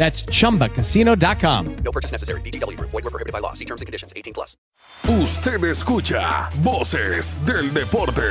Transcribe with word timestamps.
That's 0.00 0.24
chumbacasino.com. 0.24 1.76
No 1.84 1.92
purchase 1.92 2.10
necessary. 2.10 2.40
BGW. 2.40 2.80
Void 2.80 3.04
were 3.04 3.10
prohibited 3.10 3.34
by 3.34 3.40
law. 3.40 3.52
See 3.52 3.66
terms 3.66 3.82
and 3.82 3.86
conditions. 3.86 4.14
18 4.16 4.32
plus. 4.32 4.56
Usted 5.06 5.62
escucha 5.64 6.48
Voces 6.62 7.44
del 7.44 7.74
Deporte. 7.74 8.22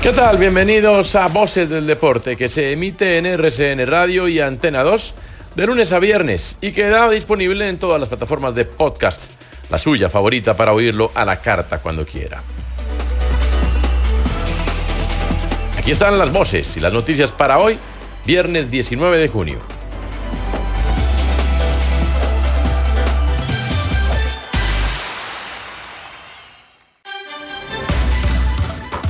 ¿Qué 0.00 0.12
tal? 0.12 0.38
Bienvenidos 0.38 1.16
a 1.16 1.26
Voces 1.26 1.68
del 1.68 1.84
Deporte, 1.88 2.36
que 2.36 2.48
se 2.48 2.70
emite 2.70 3.18
en 3.18 3.26
RCN 3.26 3.86
Radio 3.86 4.28
y 4.28 4.38
Antena 4.38 4.84
2 4.84 5.14
de 5.56 5.66
lunes 5.66 5.92
a 5.92 5.98
viernes 5.98 6.56
y 6.60 6.70
queda 6.70 7.10
disponible 7.10 7.68
en 7.68 7.80
todas 7.80 7.98
las 7.98 8.08
plataformas 8.08 8.54
de 8.54 8.66
podcast, 8.66 9.24
la 9.68 9.78
suya 9.78 10.08
favorita 10.08 10.56
para 10.56 10.72
oírlo 10.74 11.10
a 11.12 11.24
la 11.24 11.40
carta 11.40 11.78
cuando 11.78 12.06
quiera. 12.06 12.40
Aquí 15.86 15.92
están 15.92 16.18
las 16.18 16.32
voces 16.32 16.76
y 16.76 16.80
las 16.80 16.92
noticias 16.92 17.30
para 17.30 17.60
hoy, 17.60 17.78
viernes 18.26 18.72
19 18.72 19.18
de 19.18 19.28
junio. 19.28 19.60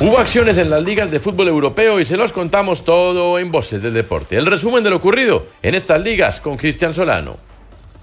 Hubo 0.00 0.18
acciones 0.18 0.58
en 0.58 0.68
las 0.68 0.82
ligas 0.82 1.10
de 1.10 1.18
fútbol 1.18 1.48
europeo 1.48 1.98
y 1.98 2.04
se 2.04 2.18
los 2.18 2.30
contamos 2.30 2.84
todo 2.84 3.38
en 3.38 3.50
Voces 3.50 3.82
del 3.82 3.94
Deporte. 3.94 4.36
El 4.36 4.44
resumen 4.44 4.84
de 4.84 4.90
lo 4.90 4.96
ocurrido 4.96 5.46
en 5.62 5.74
estas 5.74 6.02
ligas 6.02 6.40
con 6.40 6.58
Cristian 6.58 6.92
Solano. 6.92 7.38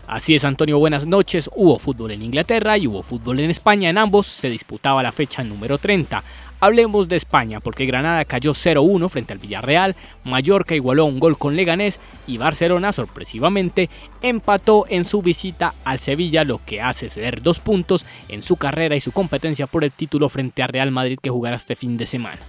Así 0.07 0.35
es, 0.35 0.43
Antonio, 0.43 0.79
buenas 0.79 1.05
noches. 1.05 1.49
Hubo 1.55 1.79
fútbol 1.79 2.11
en 2.11 2.23
Inglaterra 2.23 2.77
y 2.77 2.87
hubo 2.87 3.03
fútbol 3.03 3.39
en 3.39 3.49
España. 3.49 3.89
En 3.89 3.97
ambos 3.97 4.27
se 4.27 4.49
disputaba 4.49 5.01
la 5.01 5.11
fecha 5.11 5.43
número 5.43 5.77
30. 5.77 6.23
Hablemos 6.63 7.09
de 7.09 7.17
España, 7.17 7.59
porque 7.59 7.85
Granada 7.85 8.23
cayó 8.23 8.53
0-1 8.53 9.09
frente 9.09 9.33
al 9.33 9.39
Villarreal, 9.39 9.97
Mallorca 10.23 10.73
igualó 10.73 11.03
un 11.03 11.19
gol 11.19 11.37
con 11.37 11.57
Leganés 11.57 11.99
y 12.25 12.37
Barcelona, 12.37 12.93
sorpresivamente, 12.93 13.89
empató 14.21 14.85
en 14.87 15.03
su 15.03 15.21
visita 15.21 15.73
al 15.83 15.99
Sevilla, 15.99 16.45
lo 16.45 16.61
que 16.65 16.81
hace 16.81 17.09
ceder 17.09 17.41
dos 17.41 17.59
puntos 17.59 18.05
en 18.29 18.41
su 18.41 18.55
carrera 18.55 18.95
y 18.95 19.01
su 19.01 19.11
competencia 19.11 19.67
por 19.67 19.83
el 19.83 19.91
título 19.91 20.29
frente 20.29 20.63
a 20.63 20.67
Real 20.67 20.89
Madrid 20.89 21.19
que 21.21 21.29
jugará 21.29 21.57
este 21.57 21.75
fin 21.75 21.97
de 21.97 22.05
semana. 22.05 22.39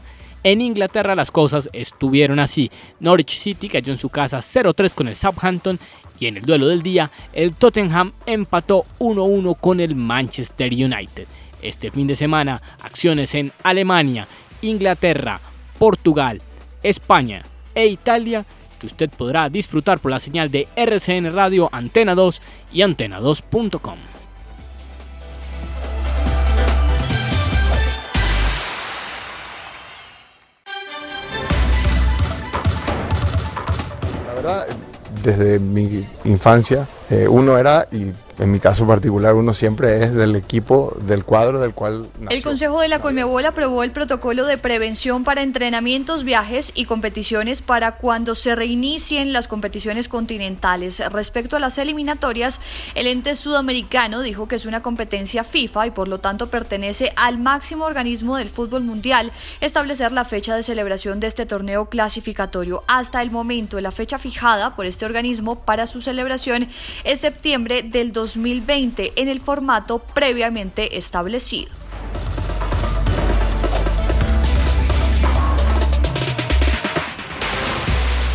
En 0.44 0.60
Inglaterra 0.60 1.16
las 1.16 1.32
cosas 1.32 1.68
estuvieron 1.72 2.38
así. 2.38 2.70
Norwich 3.00 3.36
City 3.36 3.68
cayó 3.68 3.92
en 3.92 3.98
su 3.98 4.10
casa 4.10 4.38
0-3 4.38 4.94
con 4.94 5.08
el 5.08 5.16
Southampton 5.16 5.80
y 6.20 6.26
en 6.26 6.36
el 6.36 6.44
duelo 6.44 6.68
del 6.68 6.82
día 6.82 7.10
el 7.32 7.52
Tottenham 7.54 8.12
empató 8.26 8.84
1-1 9.00 9.56
con 9.58 9.80
el 9.80 9.96
Manchester 9.96 10.72
United. 10.72 11.26
Este 11.64 11.90
fin 11.90 12.06
de 12.06 12.14
semana, 12.14 12.60
acciones 12.82 13.34
en 13.34 13.50
Alemania, 13.62 14.28
Inglaterra, 14.60 15.40
Portugal, 15.78 16.42
España 16.82 17.42
e 17.74 17.86
Italia 17.86 18.44
que 18.78 18.86
usted 18.86 19.08
podrá 19.08 19.48
disfrutar 19.48 19.98
por 19.98 20.10
la 20.10 20.20
señal 20.20 20.50
de 20.50 20.68
RCN 20.76 21.34
Radio 21.34 21.70
Antena 21.72 22.14
2 22.14 22.42
y 22.70 22.80
antena2.com. 22.80 23.98
La 34.26 34.34
verdad, 34.34 34.66
desde 35.22 35.58
mi 35.58 36.04
infancia, 36.26 36.86
eh, 37.10 37.28
uno 37.28 37.58
era 37.58 37.86
y 37.92 38.12
en 38.38 38.50
mi 38.50 38.58
caso 38.58 38.86
particular, 38.86 39.34
uno 39.34 39.54
siempre 39.54 40.02
es 40.02 40.14
del 40.14 40.34
equipo, 40.34 40.96
del 41.02 41.24
cuadro 41.24 41.60
del 41.60 41.72
cual 41.72 42.08
nació. 42.18 42.36
El 42.36 42.42
Consejo 42.42 42.80
de 42.80 42.88
la 42.88 42.98
Conmebol 42.98 43.46
aprobó 43.46 43.84
el 43.84 43.92
protocolo 43.92 44.44
de 44.44 44.58
prevención 44.58 45.22
para 45.22 45.42
entrenamientos, 45.42 46.24
viajes 46.24 46.72
y 46.74 46.86
competiciones 46.86 47.62
para 47.62 47.96
cuando 47.96 48.34
se 48.34 48.56
reinicien 48.56 49.32
las 49.32 49.46
competiciones 49.46 50.08
continentales. 50.08 51.00
Respecto 51.12 51.56
a 51.56 51.60
las 51.60 51.78
eliminatorias, 51.78 52.60
el 52.96 53.06
ente 53.06 53.36
sudamericano 53.36 54.20
dijo 54.20 54.48
que 54.48 54.56
es 54.56 54.66
una 54.66 54.82
competencia 54.82 55.44
FIFA 55.44 55.86
y 55.86 55.90
por 55.92 56.08
lo 56.08 56.18
tanto 56.18 56.50
pertenece 56.50 57.12
al 57.16 57.38
máximo 57.38 57.84
organismo 57.84 58.36
del 58.36 58.48
fútbol 58.48 58.82
mundial 58.82 59.30
establecer 59.60 60.10
la 60.10 60.24
fecha 60.24 60.56
de 60.56 60.64
celebración 60.64 61.20
de 61.20 61.28
este 61.28 61.46
torneo 61.46 61.88
clasificatorio. 61.88 62.82
Hasta 62.88 63.22
el 63.22 63.30
momento, 63.30 63.80
la 63.80 63.92
fecha 63.92 64.18
fijada 64.18 64.74
por 64.74 64.86
este 64.86 65.04
organismo 65.04 65.60
para 65.60 65.86
su 65.86 66.00
celebración 66.00 66.66
es 67.02 67.20
septiembre 67.20 67.82
del 67.82 68.12
2020 68.12 69.12
en 69.16 69.28
el 69.28 69.40
formato 69.40 69.98
previamente 69.98 70.96
establecido. 70.96 71.72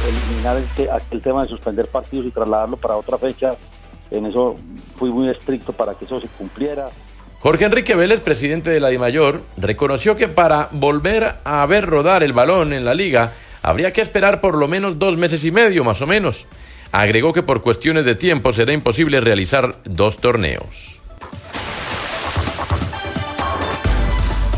Eliminar 0.07 0.57
el, 0.57 0.89
el 1.11 1.21
tema 1.21 1.43
de 1.43 1.49
suspender 1.49 1.87
partidos 1.87 2.27
y 2.27 2.31
trasladarlo 2.31 2.77
para 2.77 2.95
otra 2.95 3.17
fecha, 3.17 3.55
en 4.11 4.25
eso 4.25 4.55
fui 4.97 5.09
muy 5.09 5.29
estricto 5.29 5.71
para 5.71 5.93
que 5.93 6.05
eso 6.05 6.19
se 6.19 6.27
cumpliera. 6.27 6.89
Jorge 7.39 7.63
Enrique 7.63 7.95
Vélez, 7.95 8.19
presidente 8.19 8.69
de 8.69 8.81
la 8.81 8.89
DIMAYOR, 8.89 9.41
reconoció 9.55 10.17
que 10.17 10.27
para 10.27 10.67
volver 10.73 11.35
a 11.45 11.65
ver 11.65 11.85
rodar 11.85 12.21
el 12.21 12.33
balón 12.33 12.73
en 12.73 12.83
la 12.83 12.93
liga 12.93 13.31
habría 13.61 13.91
que 13.91 14.01
esperar 14.01 14.41
por 14.41 14.55
lo 14.55 14.67
menos 14.67 14.99
dos 14.99 15.15
meses 15.15 15.45
y 15.45 15.51
medio, 15.51 15.85
más 15.85 16.01
o 16.01 16.07
menos. 16.07 16.45
Agregó 16.91 17.33
que 17.33 17.43
por 17.43 17.61
cuestiones 17.61 18.05
de 18.05 18.15
tiempo 18.15 18.51
será 18.51 18.73
imposible 18.73 19.21
realizar 19.21 19.75
dos 19.85 20.17
torneos. 20.17 20.98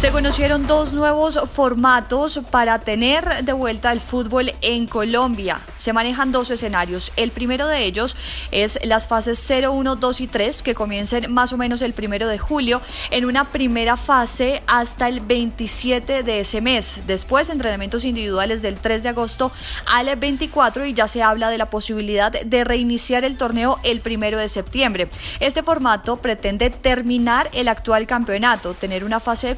Se 0.01 0.11
conocieron 0.11 0.65
dos 0.65 0.93
nuevos 0.93 1.39
formatos 1.47 2.41
para 2.49 2.79
tener 2.79 3.45
de 3.45 3.53
vuelta 3.53 3.91
el 3.91 3.99
fútbol 3.99 4.51
en 4.61 4.87
Colombia. 4.87 5.61
Se 5.75 5.93
manejan 5.93 6.31
dos 6.31 6.49
escenarios. 6.49 7.11
El 7.17 7.29
primero 7.29 7.67
de 7.67 7.85
ellos 7.85 8.17
es 8.49 8.79
las 8.83 9.07
fases 9.07 9.37
0, 9.45 9.71
1, 9.71 9.97
2 9.97 10.21
y 10.21 10.25
3 10.25 10.63
que 10.63 10.73
comiencen 10.73 11.31
más 11.31 11.53
o 11.53 11.57
menos 11.57 11.83
el 11.83 11.93
primero 11.93 12.27
de 12.27 12.39
julio 12.39 12.81
en 13.11 13.25
una 13.25 13.51
primera 13.51 13.95
fase 13.95 14.63
hasta 14.65 15.07
el 15.07 15.19
27 15.19 16.23
de 16.23 16.39
ese 16.39 16.61
mes. 16.61 17.03
Después 17.05 17.51
entrenamientos 17.51 18.03
individuales 18.03 18.63
del 18.63 18.77
3 18.77 19.03
de 19.03 19.09
agosto 19.09 19.51
al 19.85 20.15
24 20.15 20.87
y 20.87 20.95
ya 20.95 21.07
se 21.07 21.21
habla 21.21 21.51
de 21.51 21.59
la 21.59 21.69
posibilidad 21.69 22.31
de 22.31 22.63
reiniciar 22.63 23.23
el 23.23 23.37
torneo 23.37 23.77
el 23.83 24.01
primero 24.01 24.39
de 24.39 24.47
septiembre. 24.47 25.11
Este 25.39 25.61
formato 25.61 26.17
pretende 26.17 26.71
terminar 26.71 27.51
el 27.53 27.67
actual 27.67 28.07
campeonato, 28.07 28.73
tener 28.73 29.03
una 29.03 29.19
fase 29.19 29.45
de 29.45 29.57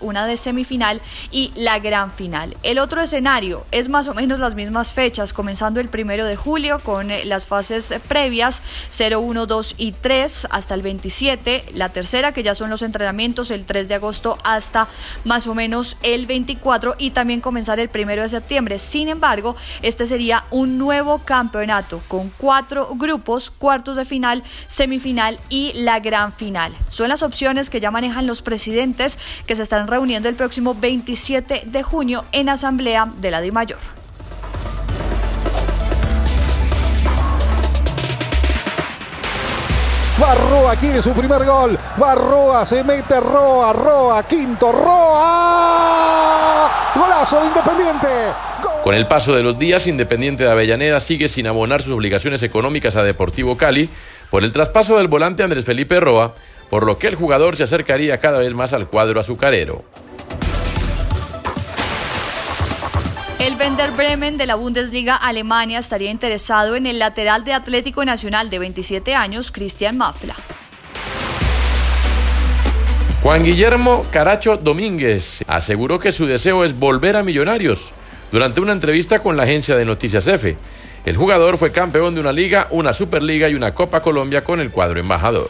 una 0.00 0.26
de 0.26 0.36
semifinal 0.36 1.00
y 1.30 1.52
la 1.54 1.78
gran 1.78 2.10
final. 2.10 2.56
El 2.62 2.78
otro 2.78 3.00
escenario 3.00 3.64
es 3.70 3.88
más 3.88 4.08
o 4.08 4.14
menos 4.14 4.40
las 4.40 4.54
mismas 4.56 4.92
fechas, 4.92 5.32
comenzando 5.32 5.78
el 5.78 5.88
primero 5.88 6.24
de 6.24 6.36
julio 6.36 6.80
con 6.80 7.10
eh, 7.10 7.24
las 7.24 7.46
fases 7.46 7.94
previas 8.08 8.62
0, 8.90 9.20
1, 9.20 9.46
2 9.46 9.74
y 9.78 9.92
3 9.92 10.48
hasta 10.50 10.74
el 10.74 10.82
27, 10.82 11.64
la 11.74 11.90
tercera 11.90 12.32
que 12.32 12.42
ya 12.42 12.54
son 12.54 12.70
los 12.70 12.82
entrenamientos 12.82 13.50
el 13.50 13.64
3 13.64 13.88
de 13.88 13.94
agosto 13.94 14.36
hasta 14.42 14.88
más 15.24 15.46
o 15.46 15.54
menos 15.54 15.96
el 16.02 16.26
24 16.26 16.96
y 16.98 17.10
también 17.10 17.40
comenzar 17.40 17.78
el 17.78 17.88
primero 17.88 18.22
de 18.22 18.28
septiembre. 18.28 18.78
Sin 18.78 19.08
embargo, 19.08 19.54
este 19.82 20.06
sería 20.06 20.44
un 20.50 20.78
nuevo 20.78 21.20
campeonato 21.20 22.02
con 22.08 22.30
cuatro 22.36 22.88
grupos, 22.96 23.50
cuartos 23.50 23.96
de 23.96 24.04
final, 24.04 24.42
semifinal 24.66 25.38
y 25.48 25.72
la 25.74 26.00
gran 26.00 26.32
final. 26.32 26.72
Son 26.88 27.08
las 27.08 27.22
opciones 27.22 27.70
que 27.70 27.80
ya 27.80 27.90
manejan 27.90 28.26
los 28.26 28.42
presidentes 28.42 29.18
que 29.46 29.54
se 29.58 29.64
están 29.64 29.86
reuniendo 29.88 30.28
el 30.28 30.36
próximo 30.36 30.74
27 30.74 31.64
de 31.66 31.82
junio 31.82 32.24
en 32.32 32.48
asamblea 32.48 33.08
de 33.18 33.30
la 33.30 33.40
DIMAYOR. 33.40 33.78
Barroa 40.18 40.76
quiere 40.76 41.02
su 41.02 41.12
primer 41.12 41.44
gol. 41.44 41.76
Barroa 41.96 42.64
se 42.66 42.82
mete 42.84 43.20
Roa, 43.20 43.72
Roa, 43.72 44.22
quinto, 44.26 44.70
Roa. 44.72 46.70
Golazo 46.94 47.40
de 47.40 47.46
Independiente. 47.48 48.08
Con 48.84 48.94
el 48.94 49.06
paso 49.06 49.34
de 49.34 49.42
los 49.42 49.58
días, 49.58 49.86
Independiente 49.86 50.44
de 50.44 50.50
Avellaneda 50.50 51.00
sigue 51.00 51.28
sin 51.28 51.46
abonar 51.48 51.82
sus 51.82 51.92
obligaciones 51.92 52.42
económicas 52.42 52.94
a 52.96 53.02
Deportivo 53.02 53.56
Cali 53.56 53.90
por 54.30 54.44
el 54.44 54.52
traspaso 54.52 54.98
del 54.98 55.08
volante 55.08 55.42
Andrés 55.42 55.64
Felipe 55.64 55.98
Roa 56.00 56.34
por 56.70 56.84
lo 56.84 56.98
que 56.98 57.06
el 57.08 57.14
jugador 57.14 57.56
se 57.56 57.64
acercaría 57.64 58.20
cada 58.20 58.38
vez 58.38 58.52
más 58.54 58.72
al 58.72 58.88
cuadro 58.88 59.20
azucarero. 59.20 59.84
El 63.38 63.54
Werder 63.54 63.92
Bremen 63.92 64.36
de 64.36 64.46
la 64.46 64.56
Bundesliga 64.56 65.14
Alemania 65.14 65.78
estaría 65.78 66.10
interesado 66.10 66.74
en 66.74 66.86
el 66.86 66.98
lateral 66.98 67.44
de 67.44 67.52
Atlético 67.52 68.04
Nacional 68.04 68.50
de 68.50 68.58
27 68.58 69.14
años, 69.14 69.52
Christian 69.52 69.96
Mafla. 69.96 70.34
Juan 73.22 73.44
Guillermo 73.44 74.06
Caracho 74.10 74.56
Domínguez 74.56 75.44
aseguró 75.46 75.98
que 75.98 76.12
su 76.12 76.26
deseo 76.26 76.64
es 76.64 76.78
volver 76.78 77.16
a 77.16 77.22
Millonarios 77.22 77.92
durante 78.30 78.60
una 78.60 78.72
entrevista 78.72 79.20
con 79.20 79.36
la 79.36 79.44
agencia 79.44 79.76
de 79.76 79.84
noticias 79.84 80.26
EFE. 80.26 80.56
El 81.04 81.16
jugador 81.16 81.58
fue 81.58 81.72
campeón 81.72 82.14
de 82.14 82.20
una 82.20 82.32
liga, 82.32 82.68
una 82.70 82.92
Superliga 82.92 83.48
y 83.48 83.54
una 83.54 83.74
Copa 83.74 84.00
Colombia 84.00 84.42
con 84.42 84.60
el 84.60 84.70
cuadro 84.70 85.00
embajador. 85.00 85.48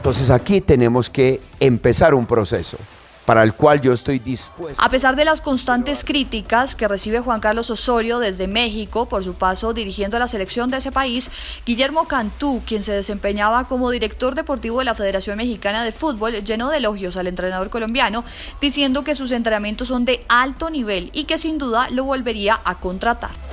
Entonces 0.00 0.30
aquí 0.30 0.62
tenemos 0.62 1.10
que 1.10 1.42
empezar 1.60 2.14
un 2.14 2.24
proceso 2.24 2.78
para 3.26 3.42
el 3.42 3.52
cual 3.52 3.82
yo 3.82 3.92
estoy 3.92 4.18
dispuesto. 4.18 4.82
A 4.82 4.88
pesar 4.88 5.14
de 5.14 5.26
las 5.26 5.42
constantes 5.42 6.04
críticas 6.04 6.74
que 6.74 6.88
recibe 6.88 7.20
Juan 7.20 7.38
Carlos 7.38 7.68
Osorio 7.68 8.18
desde 8.18 8.48
México 8.48 9.10
por 9.10 9.22
su 9.22 9.34
paso 9.34 9.74
dirigiendo 9.74 10.16
a 10.16 10.20
la 10.20 10.26
selección 10.26 10.70
de 10.70 10.78
ese 10.78 10.90
país, 10.90 11.30
Guillermo 11.66 12.08
Cantú, 12.08 12.62
quien 12.64 12.82
se 12.82 12.94
desempeñaba 12.94 13.64
como 13.64 13.90
director 13.90 14.34
deportivo 14.34 14.78
de 14.78 14.86
la 14.86 14.94
Federación 14.94 15.36
Mexicana 15.36 15.84
de 15.84 15.92
Fútbol, 15.92 16.32
llenó 16.44 16.70
de 16.70 16.78
elogios 16.78 17.18
al 17.18 17.26
entrenador 17.26 17.68
colombiano, 17.68 18.24
diciendo 18.58 19.04
que 19.04 19.14
sus 19.14 19.32
entrenamientos 19.32 19.88
son 19.88 20.06
de 20.06 20.24
alto 20.30 20.70
nivel 20.70 21.10
y 21.12 21.24
que 21.24 21.36
sin 21.36 21.58
duda 21.58 21.90
lo 21.90 22.04
volvería 22.04 22.58
a 22.64 22.76
contratar. 22.80 23.49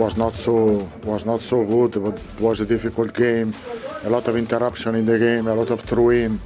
Was 0.00 0.16
not 0.16 0.34
so 0.34 0.88
was 1.04 1.24
not 1.26 1.40
so 1.40 1.62
good. 1.62 1.96
It 1.96 2.40
was 2.40 2.60
a 2.60 2.64
difficult 2.64 3.14
game, 3.14 3.52
a 4.04 4.08
lot 4.08 4.26
of 4.28 4.36
interruption 4.36 4.94
in 4.96 5.04
the 5.04 5.18
game, 5.18 5.46
a 5.46 5.54
lot 5.54 5.70
of 5.70 5.82
throw-in. 5.82 6.40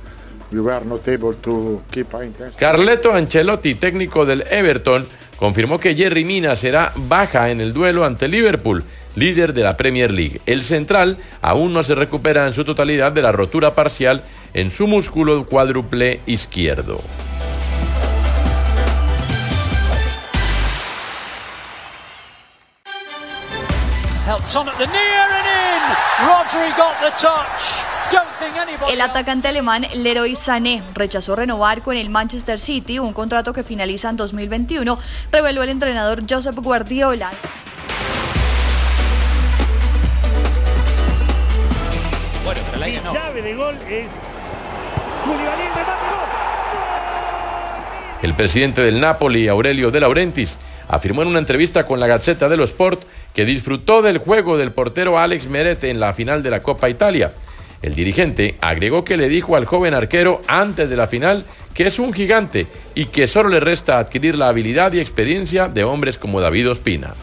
We 0.51 0.61
were 0.61 0.85
not 0.85 1.07
able 1.09 1.35
to 1.35 1.83
keep 1.91 2.13
our 2.15 2.25
intensity. 2.25 2.59
Carleto 2.59 3.13
Ancelotti, 3.13 3.75
técnico 3.77 4.27
del 4.27 4.45
Everton, 4.51 5.07
confirmó 5.37 5.79
que 5.79 5.95
Jerry 5.95 6.25
Mina 6.25 6.57
será 6.57 6.93
baja 6.97 7.51
en 7.51 7.61
el 7.61 7.73
duelo 7.73 8.05
ante 8.05 8.29
Liverpool, 8.29 8.85
líder 9.17 9.53
de 9.53 9.63
la 9.63 9.77
Premier 9.77 10.13
League. 10.13 10.41
El 10.47 10.63
central 10.63 11.17
aún 11.41 11.73
no 11.73 11.83
se 11.83 11.95
recupera 11.95 12.47
en 12.47 12.53
su 12.53 12.65
totalidad 12.65 13.13
de 13.13 13.23
la 13.23 13.33
rotura 13.33 13.75
parcial 13.75 14.23
en 14.53 14.71
su 14.71 14.87
músculo 14.87 15.47
cuádruple 15.47 16.21
izquierdo. 16.27 17.01
El 28.91 29.01
atacante 29.01 29.49
alemán 29.49 29.87
Leroy 29.97 30.37
Sané 30.37 30.83
rechazó 30.95 31.35
renovar 31.35 31.81
con 31.81 31.97
el 31.97 32.11
Manchester 32.11 32.59
City 32.59 32.99
un 32.99 33.15
contrato 33.15 33.55
que 33.55 33.63
finaliza 33.63 34.11
en 34.11 34.17
2021, 34.17 34.99
reveló 35.33 35.63
el 35.63 35.71
entrenador 35.71 36.23
Joseph 36.29 36.57
Guardiola. 36.57 37.31
Bueno, 42.45 42.61
pero 42.67 42.79
la 42.79 43.01
no. 43.01 43.13
llave 43.13 43.41
de 43.41 43.55
gol 43.55 43.79
es 43.89 44.13
El 48.21 48.35
presidente 48.35 48.83
del 48.83 49.01
Napoli, 49.01 49.49
Aurelio 49.49 49.91
De 49.91 50.01
Laurentiis, 50.01 50.59
afirmó 50.89 51.23
en 51.23 51.29
una 51.29 51.39
entrevista 51.39 51.87
con 51.87 51.99
la 51.99 52.07
Gazzetta 52.07 52.49
dello 52.49 52.65
Sport 52.65 53.05
que 53.35 53.45
disfrutó 53.45 54.01
del 54.01 54.19
juego 54.19 54.57
del 54.57 54.73
portero 54.73 55.19
Alex 55.19 55.49
Meret 55.49 55.85
en 55.85 56.01
la 56.01 56.15
final 56.15 56.43
de 56.43 56.51
la 56.51 56.63
Copa 56.63 56.89
Italia. 56.89 57.33
El 57.83 57.95
dirigente 57.95 58.57
agregó 58.63 59.05
que 59.05 59.19
le 59.19 59.29
dijo 59.29 59.57
al 59.57 59.67
joven 59.67 59.93
arquero 59.93 60.41
antes 60.47 60.89
de 60.89 60.97
la 60.97 61.09
final 61.09 61.45
que 61.75 61.87
es 61.87 61.99
un 61.99 62.13
gigante 62.13 62.67
y 62.95 63.07
que 63.07 63.27
solo 63.27 63.49
le 63.49 63.61
resta 63.61 63.99
adquirir 63.99 64.37
la 64.37 64.49
habilidad 64.49 64.93
y 64.93 65.01
experiencia 65.01 65.69
de 65.69 65.85
hombres 65.85 66.17
como 66.17 66.41
David 66.41 66.71
Ospina. 66.71 67.15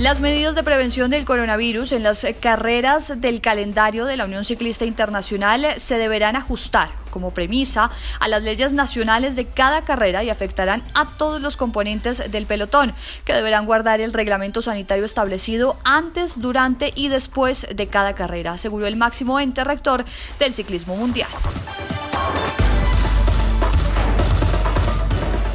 Las 0.00 0.18
medidas 0.18 0.56
de 0.56 0.64
prevención 0.64 1.08
del 1.08 1.24
coronavirus 1.24 1.92
en 1.92 2.02
las 2.02 2.26
carreras 2.40 3.20
del 3.20 3.40
calendario 3.40 4.06
de 4.06 4.16
la 4.16 4.24
Unión 4.24 4.42
Ciclista 4.42 4.84
Internacional 4.84 5.64
se 5.76 5.98
deberán 5.98 6.34
ajustar 6.34 6.88
como 7.10 7.32
premisa 7.32 7.92
a 8.18 8.26
las 8.26 8.42
leyes 8.42 8.72
nacionales 8.72 9.36
de 9.36 9.46
cada 9.46 9.82
carrera 9.82 10.24
y 10.24 10.30
afectarán 10.30 10.82
a 10.94 11.16
todos 11.16 11.40
los 11.40 11.56
componentes 11.56 12.28
del 12.32 12.46
pelotón, 12.46 12.92
que 13.24 13.34
deberán 13.34 13.66
guardar 13.66 14.00
el 14.00 14.12
reglamento 14.12 14.62
sanitario 14.62 15.04
establecido 15.04 15.78
antes, 15.84 16.40
durante 16.40 16.92
y 16.96 17.08
después 17.08 17.68
de 17.72 17.86
cada 17.86 18.16
carrera, 18.16 18.54
aseguró 18.54 18.88
el 18.88 18.96
máximo 18.96 19.38
ente 19.38 19.62
rector 19.62 20.04
del 20.40 20.52
ciclismo 20.54 20.96
mundial. 20.96 21.28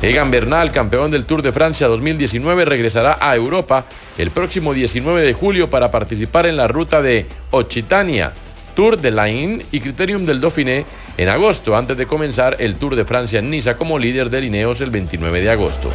Egan 0.02 0.32
Bernal, 0.32 0.72
campeón 0.72 1.12
del 1.12 1.26
Tour 1.26 1.42
de 1.42 1.52
Francia 1.52 1.88
2019, 1.88 2.64
regresará 2.64 3.18
a 3.20 3.36
Europa 3.36 3.86
el 4.18 4.32
próximo 4.32 4.74
19 4.74 5.22
de 5.22 5.34
julio 5.34 5.70
para 5.70 5.92
participar 5.92 6.46
en 6.46 6.56
la 6.56 6.70
ruta 6.70 7.02
de 7.02 7.26
Occitania, 7.52 8.32
Tour 8.76 8.98
de 8.98 9.12
Lain 9.12 9.62
y 9.74 9.82
Criterium 9.82 10.26
del 10.26 10.40
Dauphiné 10.40 10.86
en 11.18 11.28
agosto, 11.28 11.76
antes 11.76 11.98
de 11.98 12.06
comenzar 12.06 12.56
el 12.60 12.76
Tour 12.76 12.96
de 12.96 13.04
Francia 13.04 13.40
en 13.40 13.50
Niza 13.50 13.76
como 13.76 14.00
líder 14.00 14.30
de 14.30 14.40
Lineos 14.40 14.80
el 14.80 14.90
29 14.90 15.42
de 15.42 15.50
agosto. 15.50 15.90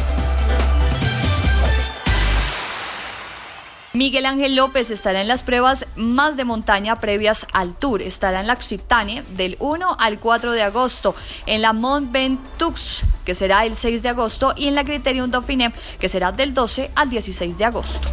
Miguel 3.95 4.25
Ángel 4.25 4.57
López 4.57 4.91
estará 4.91 5.21
en 5.21 5.29
las 5.29 5.41
pruebas 5.41 5.87
más 5.95 6.35
de 6.35 6.43
montaña 6.43 6.99
previas 6.99 7.47
al 7.53 7.77
Tour. 7.77 8.01
Estará 8.01 8.41
en 8.41 8.47
la 8.47 8.53
Occitanie 8.53 9.23
del 9.37 9.55
1 9.59 9.87
al 9.97 10.19
4 10.19 10.51
de 10.51 10.63
agosto, 10.63 11.15
en 11.45 11.61
la 11.61 11.71
Mont 11.71 12.11
Ventoux, 12.11 13.03
que 13.23 13.33
será 13.33 13.65
el 13.65 13.73
6 13.73 14.03
de 14.03 14.09
agosto, 14.09 14.53
y 14.57 14.67
en 14.67 14.75
la 14.75 14.83
Criterium 14.83 15.31
Dauphiné, 15.31 15.71
que 15.97 16.09
será 16.09 16.33
del 16.33 16.53
12 16.53 16.91
al 16.93 17.09
16 17.09 17.57
de 17.57 17.65
agosto. 17.65 18.09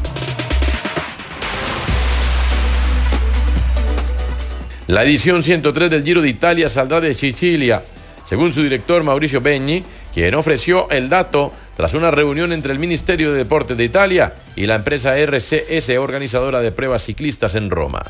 La 4.87 5.03
edición 5.03 5.43
103 5.43 5.91
del 5.91 6.05
Giro 6.05 6.23
de 6.23 6.29
Italia 6.29 6.69
saldrá 6.69 7.01
de 7.01 7.13
Sicilia, 7.13 7.85
según 8.25 8.53
su 8.53 8.63
director 8.63 9.03
Mauricio 9.03 9.41
Begni, 9.41 9.83
quien 10.15 10.35
ofreció 10.35 10.89
el 10.91 11.09
dato 11.09 11.53
tras 11.77 11.95
una 11.95 12.11
reunión 12.11 12.53
entre 12.53 12.73
el 12.73 12.79
Ministerio 12.79 13.33
de 13.33 13.39
Deportes 13.39 13.77
de 13.77 13.85
Italia 13.85 14.35
y 14.57 14.67
la 14.67 14.77
empresa 14.77 15.17
RCS, 15.19 15.91
organizadora 15.99 16.61
de 16.61 16.73
pruebas 16.73 17.05
ciclistas 17.05 17.55
en 17.55 17.71
Roma. 17.71 18.03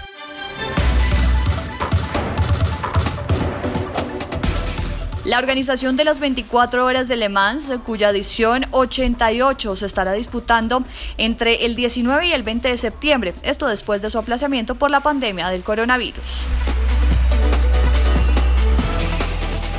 La 5.24 5.38
organización 5.38 5.96
de 5.96 6.04
las 6.04 6.18
24 6.18 6.84
horas 6.84 7.06
de 7.06 7.14
Le 7.14 7.28
Mans, 7.28 7.72
cuya 7.86 8.10
edición 8.10 8.66
88 8.72 9.76
se 9.76 9.86
estará 9.86 10.12
disputando 10.14 10.82
entre 11.16 11.64
el 11.64 11.76
19 11.76 12.26
y 12.26 12.32
el 12.32 12.42
20 12.42 12.68
de 12.68 12.76
septiembre, 12.76 13.32
esto 13.44 13.68
después 13.68 14.02
de 14.02 14.10
su 14.10 14.18
aplazamiento 14.18 14.74
por 14.74 14.90
la 14.90 14.98
pandemia 14.98 15.48
del 15.48 15.62
coronavirus. 15.62 16.46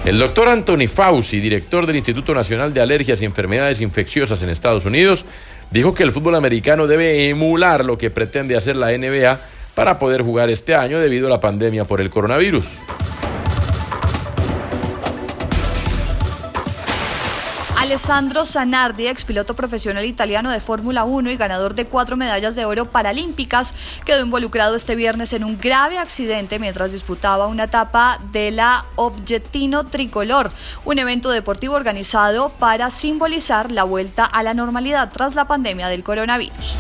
El 0.06 0.20
doctor 0.20 0.50
Anthony 0.50 0.90
Fauci, 0.94 1.40
director 1.40 1.86
del 1.86 1.96
Instituto 1.96 2.34
Nacional 2.34 2.74
de 2.74 2.82
Alergias 2.82 3.22
y 3.22 3.26
Enfermedades 3.26 3.80
Infecciosas 3.80 4.42
en 4.44 4.50
Estados 4.50 4.86
Unidos, 4.86 5.24
dijo 5.72 5.94
que 5.94 6.04
el 6.04 6.12
fútbol 6.12 6.36
americano 6.36 6.88
debe 6.88 7.30
emular 7.30 7.86
lo 7.86 7.98
que 7.98 8.10
pretende 8.10 8.58
hacer 8.58 8.76
la 8.76 8.92
NBA 8.98 9.40
para 9.76 9.98
poder 9.98 10.22
jugar 10.22 10.50
este 10.50 10.76
año 10.76 11.00
debido 11.00 11.28
a 11.28 11.30
la 11.30 11.40
pandemia 11.40 11.86
por 11.86 12.02
el 12.02 12.10
coronavirus. 12.10 12.66
Alessandro 17.84 18.46
Zanardi, 18.46 19.08
expiloto 19.08 19.58
profesional 19.58 20.06
italiano 20.06 20.50
de 20.50 20.62
Fórmula 20.62 21.04
1 21.04 21.32
y 21.32 21.36
ganador 21.36 21.74
de 21.74 21.86
cuatro 21.86 22.16
medallas 22.16 22.56
de 22.56 22.64
oro 22.64 22.86
paralímpicas, 22.86 23.74
quedó 24.06 24.24
involucrado 24.24 24.76
este 24.76 24.96
viernes 24.96 25.34
en 25.34 25.44
un 25.44 25.60
grave 25.60 25.98
accidente 25.98 26.60
mientras 26.60 26.94
disputaba 26.94 27.48
una 27.48 27.66
etapa 27.66 28.20
de 28.32 28.52
la 28.52 28.86
Objettino 28.96 29.84
Tricolor, 29.84 30.50
un 30.86 30.98
evento 30.98 31.30
deportivo 31.30 31.76
organizado 31.76 32.52
para 32.52 32.90
simbolizar 32.90 33.70
la 33.70 33.84
vuelta 33.84 34.24
a 34.24 34.44
la 34.44 34.54
normalidad 34.54 35.12
tras 35.12 35.36
la 35.36 35.46
pandemia 35.46 35.90
del 35.90 36.06
coronavirus. 36.06 36.78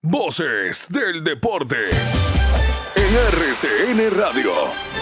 Voces 0.00 0.86
del 0.88 1.22
deporte. 1.22 1.90
En 2.94 3.14
RCN 3.34 4.18
Radio. 4.18 4.95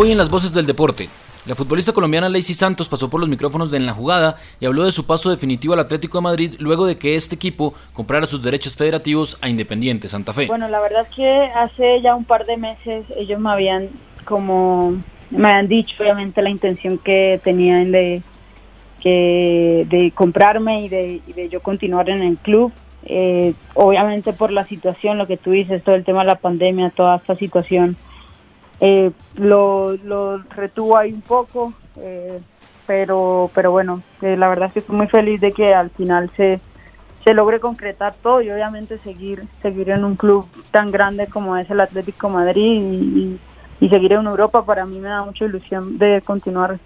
Hoy 0.00 0.12
en 0.12 0.18
las 0.18 0.30
Voces 0.30 0.54
del 0.54 0.64
Deporte. 0.64 1.08
La 1.44 1.56
futbolista 1.56 1.92
colombiana 1.92 2.28
Lacey 2.28 2.54
Santos 2.54 2.88
pasó 2.88 3.10
por 3.10 3.18
los 3.18 3.28
micrófonos 3.28 3.72
de 3.72 3.78
En 3.78 3.86
la 3.86 3.92
Jugada 3.92 4.36
y 4.60 4.66
habló 4.66 4.84
de 4.84 4.92
su 4.92 5.06
paso 5.06 5.28
definitivo 5.28 5.74
al 5.74 5.80
Atlético 5.80 6.18
de 6.18 6.22
Madrid 6.22 6.54
luego 6.60 6.86
de 6.86 6.98
que 6.98 7.16
este 7.16 7.34
equipo 7.34 7.74
comprara 7.94 8.26
sus 8.26 8.40
derechos 8.40 8.76
federativos 8.76 9.38
a 9.40 9.48
Independiente 9.48 10.08
Santa 10.08 10.32
Fe. 10.32 10.46
Bueno, 10.46 10.68
la 10.68 10.78
verdad 10.78 11.02
es 11.02 11.16
que 11.16 11.28
hace 11.28 12.00
ya 12.00 12.14
un 12.14 12.24
par 12.24 12.46
de 12.46 12.56
meses 12.56 13.06
ellos 13.16 13.40
me 13.40 13.50
habían 13.50 13.88
como 14.24 15.02
me 15.32 15.48
habían 15.48 15.66
dicho 15.66 15.96
obviamente 16.00 16.42
la 16.42 16.50
intención 16.50 16.98
que 16.98 17.40
tenían 17.42 17.90
de 17.90 18.22
que 19.00 19.84
de 19.90 20.12
comprarme 20.14 20.84
y 20.84 20.88
de, 20.88 21.48
yo 21.50 21.60
continuar 21.60 22.08
en 22.08 22.22
el 22.22 22.36
club. 22.36 22.72
Eh, 23.04 23.52
obviamente 23.74 24.32
por 24.32 24.52
la 24.52 24.64
situación, 24.64 25.18
lo 25.18 25.26
que 25.26 25.38
tú 25.38 25.50
dices, 25.50 25.82
todo 25.82 25.96
el 25.96 26.04
tema 26.04 26.20
de 26.20 26.26
la 26.26 26.36
pandemia, 26.36 26.90
toda 26.90 27.16
esta 27.16 27.34
situación 27.34 27.96
eh, 28.80 29.10
lo, 29.34 29.96
lo 29.96 30.38
retuvo 30.38 30.96
ahí 30.96 31.12
un 31.12 31.22
poco, 31.22 31.72
eh, 31.96 32.38
pero, 32.86 33.50
pero 33.54 33.70
bueno, 33.70 34.02
eh, 34.22 34.36
la 34.36 34.48
verdad 34.48 34.68
es 34.68 34.72
que 34.72 34.78
estoy 34.80 34.96
muy 34.96 35.08
feliz 35.08 35.40
de 35.40 35.52
que 35.52 35.74
al 35.74 35.90
final 35.90 36.30
se, 36.36 36.60
se 37.24 37.34
logre 37.34 37.60
concretar 37.60 38.14
todo 38.14 38.40
y 38.40 38.50
obviamente 38.50 38.98
seguir, 38.98 39.44
seguir 39.62 39.90
en 39.90 40.04
un 40.04 40.14
club 40.14 40.46
tan 40.70 40.90
grande 40.90 41.26
como 41.26 41.56
es 41.56 41.68
el 41.70 41.80
Atlético 41.80 42.28
Madrid 42.28 42.80
y, 42.82 43.38
y 43.80 43.88
seguir 43.88 44.12
en 44.12 44.26
Europa 44.26 44.64
para 44.64 44.86
mí 44.86 44.98
me 44.98 45.08
da 45.08 45.24
mucha 45.24 45.44
ilusión 45.44 45.98
de 45.98 46.22
continuar 46.22 46.78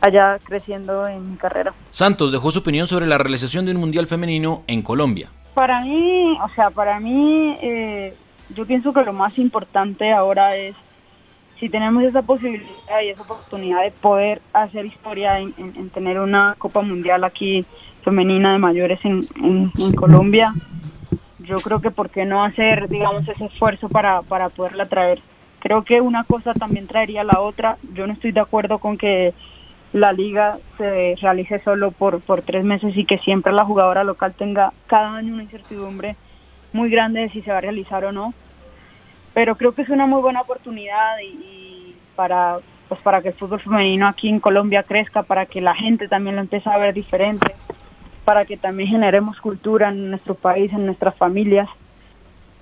allá 0.00 0.38
creciendo 0.44 1.06
en 1.06 1.32
mi 1.32 1.36
carrera. 1.36 1.74
Santos 1.90 2.32
dejó 2.32 2.50
su 2.50 2.60
opinión 2.60 2.86
sobre 2.86 3.06
la 3.06 3.18
realización 3.18 3.66
de 3.66 3.72
un 3.72 3.78
Mundial 3.78 4.06
Femenino 4.06 4.62
en 4.66 4.82
Colombia. 4.82 5.28
Para 5.54 5.80
mí, 5.80 6.38
o 6.42 6.48
sea, 6.50 6.70
para 6.70 7.00
mí, 7.00 7.56
eh, 7.60 8.14
yo 8.54 8.64
pienso 8.64 8.92
que 8.92 9.02
lo 9.02 9.12
más 9.12 9.38
importante 9.38 10.12
ahora 10.12 10.54
es 10.56 10.76
si 11.58 11.68
tenemos 11.68 12.02
esa 12.04 12.22
posibilidad 12.22 13.00
y 13.04 13.08
esa 13.08 13.22
oportunidad 13.22 13.82
de 13.82 13.90
poder 13.90 14.40
hacer 14.52 14.86
historia 14.86 15.40
en, 15.40 15.54
en- 15.58 15.76
en 15.76 15.90
tener 15.90 16.18
una 16.20 16.54
Copa 16.58 16.82
Mundial 16.82 17.24
aquí 17.24 17.66
femenina 18.02 18.52
de 18.52 18.58
mayores 18.58 18.98
en, 19.04 19.26
en- 19.42 19.72
en 19.76 19.92
Colombia, 19.94 20.54
yo 21.40 21.56
creo 21.56 21.80
que 21.80 21.90
por 21.90 22.10
qué 22.10 22.24
no 22.24 22.42
hacer, 22.44 22.88
digamos, 22.88 23.28
ese 23.28 23.44
esfuerzo 23.46 23.88
para, 23.88 24.22
para 24.22 24.48
poderla 24.50 24.86
traer. 24.88 25.20
Creo 25.60 25.82
que 25.84 26.00
una 26.00 26.24
cosa 26.24 26.52
también 26.54 26.86
traería 26.86 27.24
la 27.24 27.40
otra. 27.40 27.76
Yo 27.94 28.06
no 28.06 28.12
estoy 28.12 28.32
de 28.32 28.40
acuerdo 28.40 28.78
con 28.78 28.96
que 28.96 29.34
la 29.92 30.12
liga 30.12 30.58
se 30.76 31.14
realice 31.20 31.58
solo 31.60 31.90
por, 31.92 32.20
por 32.20 32.42
tres 32.42 32.64
meses 32.64 32.96
y 32.96 33.04
que 33.04 33.18
siempre 33.18 33.52
la 33.52 33.64
jugadora 33.64 34.04
local 34.04 34.34
tenga 34.36 34.72
cada 34.86 35.16
año 35.16 35.34
una 35.34 35.42
incertidumbre 35.44 36.16
muy 36.72 36.90
grande 36.90 37.20
de 37.20 37.30
si 37.30 37.40
se 37.42 37.50
va 37.50 37.58
a 37.58 37.62
realizar 37.62 38.04
o 38.04 38.12
no 38.12 38.34
pero 39.34 39.56
creo 39.56 39.72
que 39.72 39.82
es 39.82 39.88
una 39.88 40.06
muy 40.06 40.20
buena 40.20 40.40
oportunidad 40.40 41.18
y, 41.22 41.94
para 42.16 42.58
pues 42.88 43.00
para 43.02 43.20
que 43.20 43.28
el 43.28 43.34
fútbol 43.34 43.60
femenino 43.60 44.08
aquí 44.08 44.30
en 44.30 44.40
Colombia 44.40 44.82
crezca, 44.82 45.22
para 45.22 45.44
que 45.44 45.60
la 45.60 45.74
gente 45.74 46.08
también 46.08 46.36
lo 46.36 46.42
empiece 46.42 46.70
a 46.70 46.78
ver 46.78 46.94
diferente, 46.94 47.54
para 48.24 48.46
que 48.46 48.56
también 48.56 48.88
generemos 48.88 49.38
cultura 49.40 49.90
en 49.90 50.08
nuestro 50.08 50.34
país, 50.34 50.72
en 50.72 50.86
nuestras 50.86 51.14
familias 51.14 51.68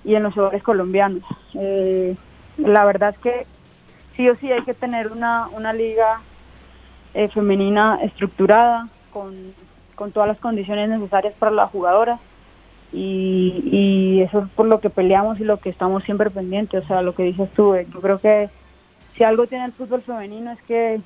y 0.03 0.15
en 0.15 0.23
los 0.23 0.37
hogares 0.37 0.63
colombianos. 0.63 1.23
Eh, 1.53 2.15
la 2.57 2.83
verdad 2.83 3.11
es 3.11 3.19
que 3.19 3.45
sí 4.17 4.27
o 4.27 4.35
sí 4.35 4.51
hay 4.51 4.63
que 4.63 4.73
tener 4.73 5.13
una, 5.13 5.47
una 5.53 5.71
liga 5.71 6.19
eh, 7.13 7.29
femenina 7.29 7.99
estructurada 8.03 8.89
con, 9.13 9.33
con 9.95 10.11
todas 10.11 10.27
las 10.27 10.39
condiciones 10.39 10.89
necesarias 10.89 11.33
para 11.39 11.51
las 11.51 11.71
jugadoras 11.71 12.19
y, 12.93 13.63
y 13.71 14.21
eso 14.21 14.39
es 14.39 14.49
por 14.49 14.67
lo 14.67 14.79
que 14.79 14.89
peleamos 14.89 15.39
y 15.39 15.43
lo 15.43 15.57
que 15.57 15.69
estamos 15.69 16.03
siempre 16.03 16.29
pendientes, 16.29 16.83
o 16.83 16.87
sea, 16.87 17.01
lo 17.01 17.13
que 17.13 17.23
dices 17.23 17.49
tú, 17.55 17.75
eh, 17.75 17.87
yo 17.93 18.01
creo 18.01 18.19
que 18.19 18.49
si 19.15 19.23
algo 19.23 19.47
tiene 19.47 19.65
el 19.65 19.73
fútbol 19.73 20.01
femenino 20.01 20.51
es 20.51 20.61
que 20.63 21.01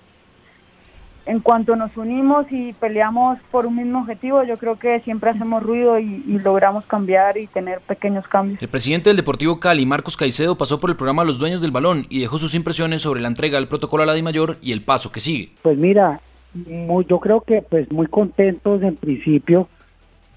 en 1.25 1.39
cuanto 1.39 1.75
nos 1.75 1.95
unimos 1.97 2.47
y 2.51 2.73
peleamos 2.73 3.37
por 3.51 3.65
un 3.65 3.75
mismo 3.75 3.99
objetivo, 3.99 4.43
yo 4.43 4.57
creo 4.57 4.77
que 4.79 4.99
siempre 5.01 5.29
hacemos 5.29 5.61
ruido 5.61 5.99
y, 5.99 6.23
y 6.27 6.39
logramos 6.39 6.85
cambiar 6.85 7.37
y 7.37 7.47
tener 7.47 7.79
pequeños 7.79 8.27
cambios. 8.27 8.61
El 8.61 8.69
presidente 8.69 9.09
del 9.09 9.17
Deportivo 9.17 9.59
Cali, 9.59 9.85
Marcos 9.85 10.17
Caicedo, 10.17 10.57
pasó 10.57 10.79
por 10.79 10.89
el 10.89 10.95
programa 10.95 11.23
Los 11.23 11.37
Dueños 11.37 11.61
del 11.61 11.71
Balón 11.71 12.07
y 12.09 12.19
dejó 12.19 12.37
sus 12.37 12.55
impresiones 12.55 13.03
sobre 13.03 13.21
la 13.21 13.27
entrega 13.27 13.59
del 13.59 13.67
protocolo 13.67 14.03
a 14.03 14.05
la 14.07 14.21
Mayor 14.21 14.57
y 14.61 14.71
el 14.71 14.83
paso 14.83 15.11
que 15.11 15.19
sigue. 15.19 15.51
Pues 15.61 15.77
mira, 15.77 16.19
muy, 16.53 17.05
yo 17.05 17.19
creo 17.19 17.41
que 17.41 17.61
pues 17.61 17.91
muy 17.91 18.07
contentos 18.07 18.81
en 18.81 18.95
principio 18.95 19.67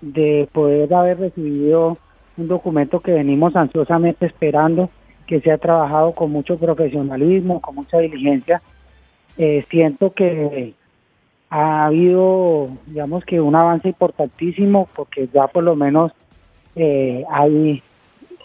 de 0.04 0.48
poder 0.52 0.92
haber 0.92 1.18
recibido 1.18 1.96
un 2.36 2.48
documento 2.48 3.00
que 3.00 3.12
venimos 3.12 3.56
ansiosamente 3.56 4.26
esperando, 4.26 4.90
que 5.26 5.40
se 5.40 5.50
ha 5.50 5.58
trabajado 5.58 6.12
con 6.12 6.30
mucho 6.30 6.58
profesionalismo, 6.58 7.60
con 7.60 7.76
mucha 7.76 7.98
diligencia. 7.98 8.60
Eh, 9.38 9.64
siento 9.70 10.12
que 10.12 10.74
ha 11.48 11.86
habido, 11.86 12.68
digamos 12.86 13.24
que 13.24 13.40
un 13.40 13.54
avance 13.54 13.88
importantísimo, 13.88 14.88
porque 14.94 15.28
ya 15.32 15.46
por 15.46 15.64
lo 15.64 15.74
menos 15.74 16.12
eh, 16.76 17.24
ahí 17.30 17.82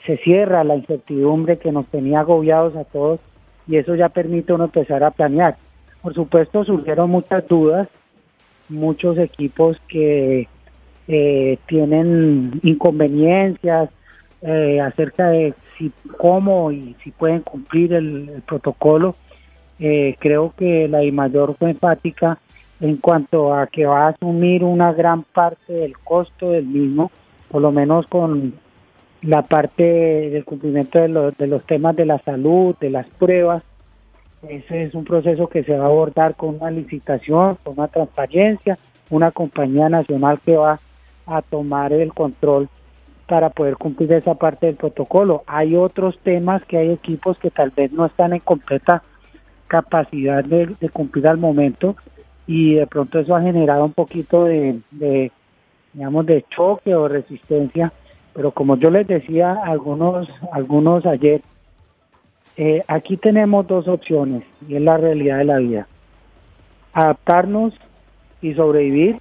se 0.05 0.17
cierra 0.17 0.63
la 0.63 0.75
incertidumbre 0.75 1.57
que 1.57 1.71
nos 1.71 1.87
tenía 1.87 2.21
agobiados 2.21 2.75
a 2.75 2.85
todos 2.85 3.19
y 3.67 3.75
eso 3.75 3.95
ya 3.95 4.09
permite 4.09 4.53
uno 4.53 4.65
empezar 4.65 5.03
a 5.03 5.11
planear. 5.11 5.57
Por 6.01 6.13
supuesto 6.13 6.63
surgieron 6.63 7.09
muchas 7.09 7.45
dudas, 7.47 7.89
muchos 8.69 9.17
equipos 9.17 9.77
que 9.87 10.47
eh, 11.11 11.57
tienen 11.65 12.59
inconveniencias 12.61 13.89
eh, 14.43 14.79
acerca 14.79 15.29
de 15.29 15.55
si 15.75 15.91
cómo 16.17 16.71
y 16.71 16.95
si 17.03 17.09
pueden 17.09 17.41
cumplir 17.41 17.93
el, 17.93 18.43
protocolo. 18.45 19.15
Eh, 19.79 20.15
creo 20.19 20.53
que 20.55 20.87
la 20.87 20.99
mayor 21.11 21.55
fue 21.57 21.71
enfática 21.71 22.37
en 22.79 22.97
cuanto 22.97 23.55
a 23.55 23.65
que 23.65 23.87
va 23.87 24.05
a 24.05 24.07
asumir 24.09 24.63
una 24.63 24.93
gran 24.93 25.23
parte 25.23 25.73
del 25.73 25.97
costo 25.97 26.51
del 26.51 26.65
mismo, 26.65 27.09
por 27.49 27.63
lo 27.63 27.71
menos 27.71 28.05
con 28.05 28.53
la 29.23 29.41
parte 29.41 29.83
del 29.83 30.45
cumplimiento 30.45 30.99
de, 30.99 31.07
los 31.07 31.35
de 31.37 31.47
los 31.47 31.65
temas 31.65 31.95
de 31.95 32.05
la 32.05 32.19
salud, 32.19 32.75
de 32.79 32.91
las 32.91 33.07
pruebas. 33.07 33.63
Ese 34.47 34.83
es 34.83 34.93
un 34.93 35.05
proceso 35.05 35.47
que 35.47 35.63
se 35.63 35.75
va 35.75 35.85
a 35.85 35.87
abordar 35.87 36.35
con 36.35 36.57
una 36.61 36.69
licitación, 36.69 37.57
con 37.63 37.79
una 37.79 37.87
transparencia, 37.87 38.77
una 39.09 39.31
compañía 39.31 39.89
nacional 39.89 40.39
que 40.45 40.55
va 40.55 40.79
a 41.29 41.41
tomar 41.41 41.93
el 41.93 42.13
control 42.13 42.69
para 43.27 43.51
poder 43.51 43.77
cumplir 43.77 44.11
esa 44.13 44.33
parte 44.33 44.65
del 44.65 44.75
protocolo. 44.75 45.43
Hay 45.45 45.75
otros 45.75 46.17
temas 46.19 46.63
que 46.65 46.77
hay 46.77 46.91
equipos 46.91 47.37
que 47.37 47.51
tal 47.51 47.69
vez 47.69 47.91
no 47.91 48.05
están 48.05 48.33
en 48.33 48.39
completa 48.39 49.03
capacidad 49.67 50.43
de, 50.43 50.75
cumplir 50.91 51.27
al 51.27 51.37
momento 51.37 51.95
y 52.47 52.73
de 52.73 52.87
pronto 52.87 53.19
eso 53.19 53.35
ha 53.35 53.41
generado 53.41 53.85
un 53.85 53.93
poquito 53.93 54.45
de, 54.45 54.81
digamos 55.93 56.25
de 56.25 56.43
choque 56.49 56.95
o 56.95 57.07
resistencia 57.07 57.93
pero 58.33 58.51
como 58.51 58.77
yo 58.77 58.89
les 58.89 59.05
decía 59.05 59.53
algunos 59.63 60.27
algunos 60.51 61.05
ayer 61.05 61.41
eh, 62.57 62.83
aquí 62.87 63.15
tenemos 63.15 63.67
dos 63.67 63.87
opciones 63.87 64.43
y 64.67 64.75
es 64.75 64.81
la 64.81 64.97
realidad 64.97 65.37
de 65.37 65.45
la 65.45 65.57
vida 65.59 65.87
adaptarnos 66.93 67.75
y 68.41 68.55
sobrevivir 68.55 69.19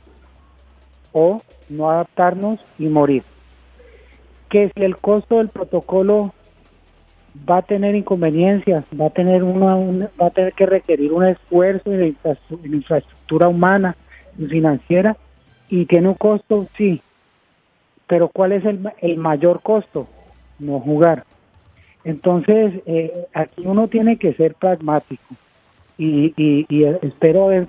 o 1.13 1.43
no 1.69 1.91
adaptarnos 1.91 2.61
y 2.79 2.87
morir 2.87 3.23
que 4.49 4.71
si 4.75 4.83
el 4.83 4.97
costo 4.97 5.39
del 5.39 5.49
protocolo 5.49 6.33
va 7.49 7.59
a 7.59 7.63
tener 7.63 7.95
inconveniencias, 7.95 8.85
va 8.99 9.07
a 9.07 9.11
tener 9.11 9.43
una, 9.43 9.77
una- 9.77 10.11
va 10.21 10.27
a 10.27 10.31
tener 10.31 10.53
que 10.55 10.67
requerir 10.67 11.13
un 11.13 11.25
esfuerzo 11.27 11.93
en, 11.93 12.17
infraestructura 12.65 13.49
humana 13.49 13.97
y 14.39 14.47
financiera 14.47 15.17
y 15.69 15.85
tiene 15.87 16.09
un 16.09 16.15
costo, 16.15 16.67
sí, 16.77 17.03
pero 18.07 18.29
¿cuál 18.29 18.53
es 18.53 18.65
el, 18.65 18.81
el 19.01 19.19
mayor 19.19 19.61
costo? 19.61 20.09
No 20.59 20.81
jugar. 20.81 21.25
Entonces, 22.05 22.73
eh, 22.87 23.27
aquí 23.35 23.63
uno 23.67 23.89
tiene 23.89 24.17
que 24.17 24.33
ser 24.33 24.55
pragmático 24.55 25.35
y, 25.99 26.33
y, 26.37 26.65
y 26.71 26.85
espero 26.85 27.45
haber 27.45 27.69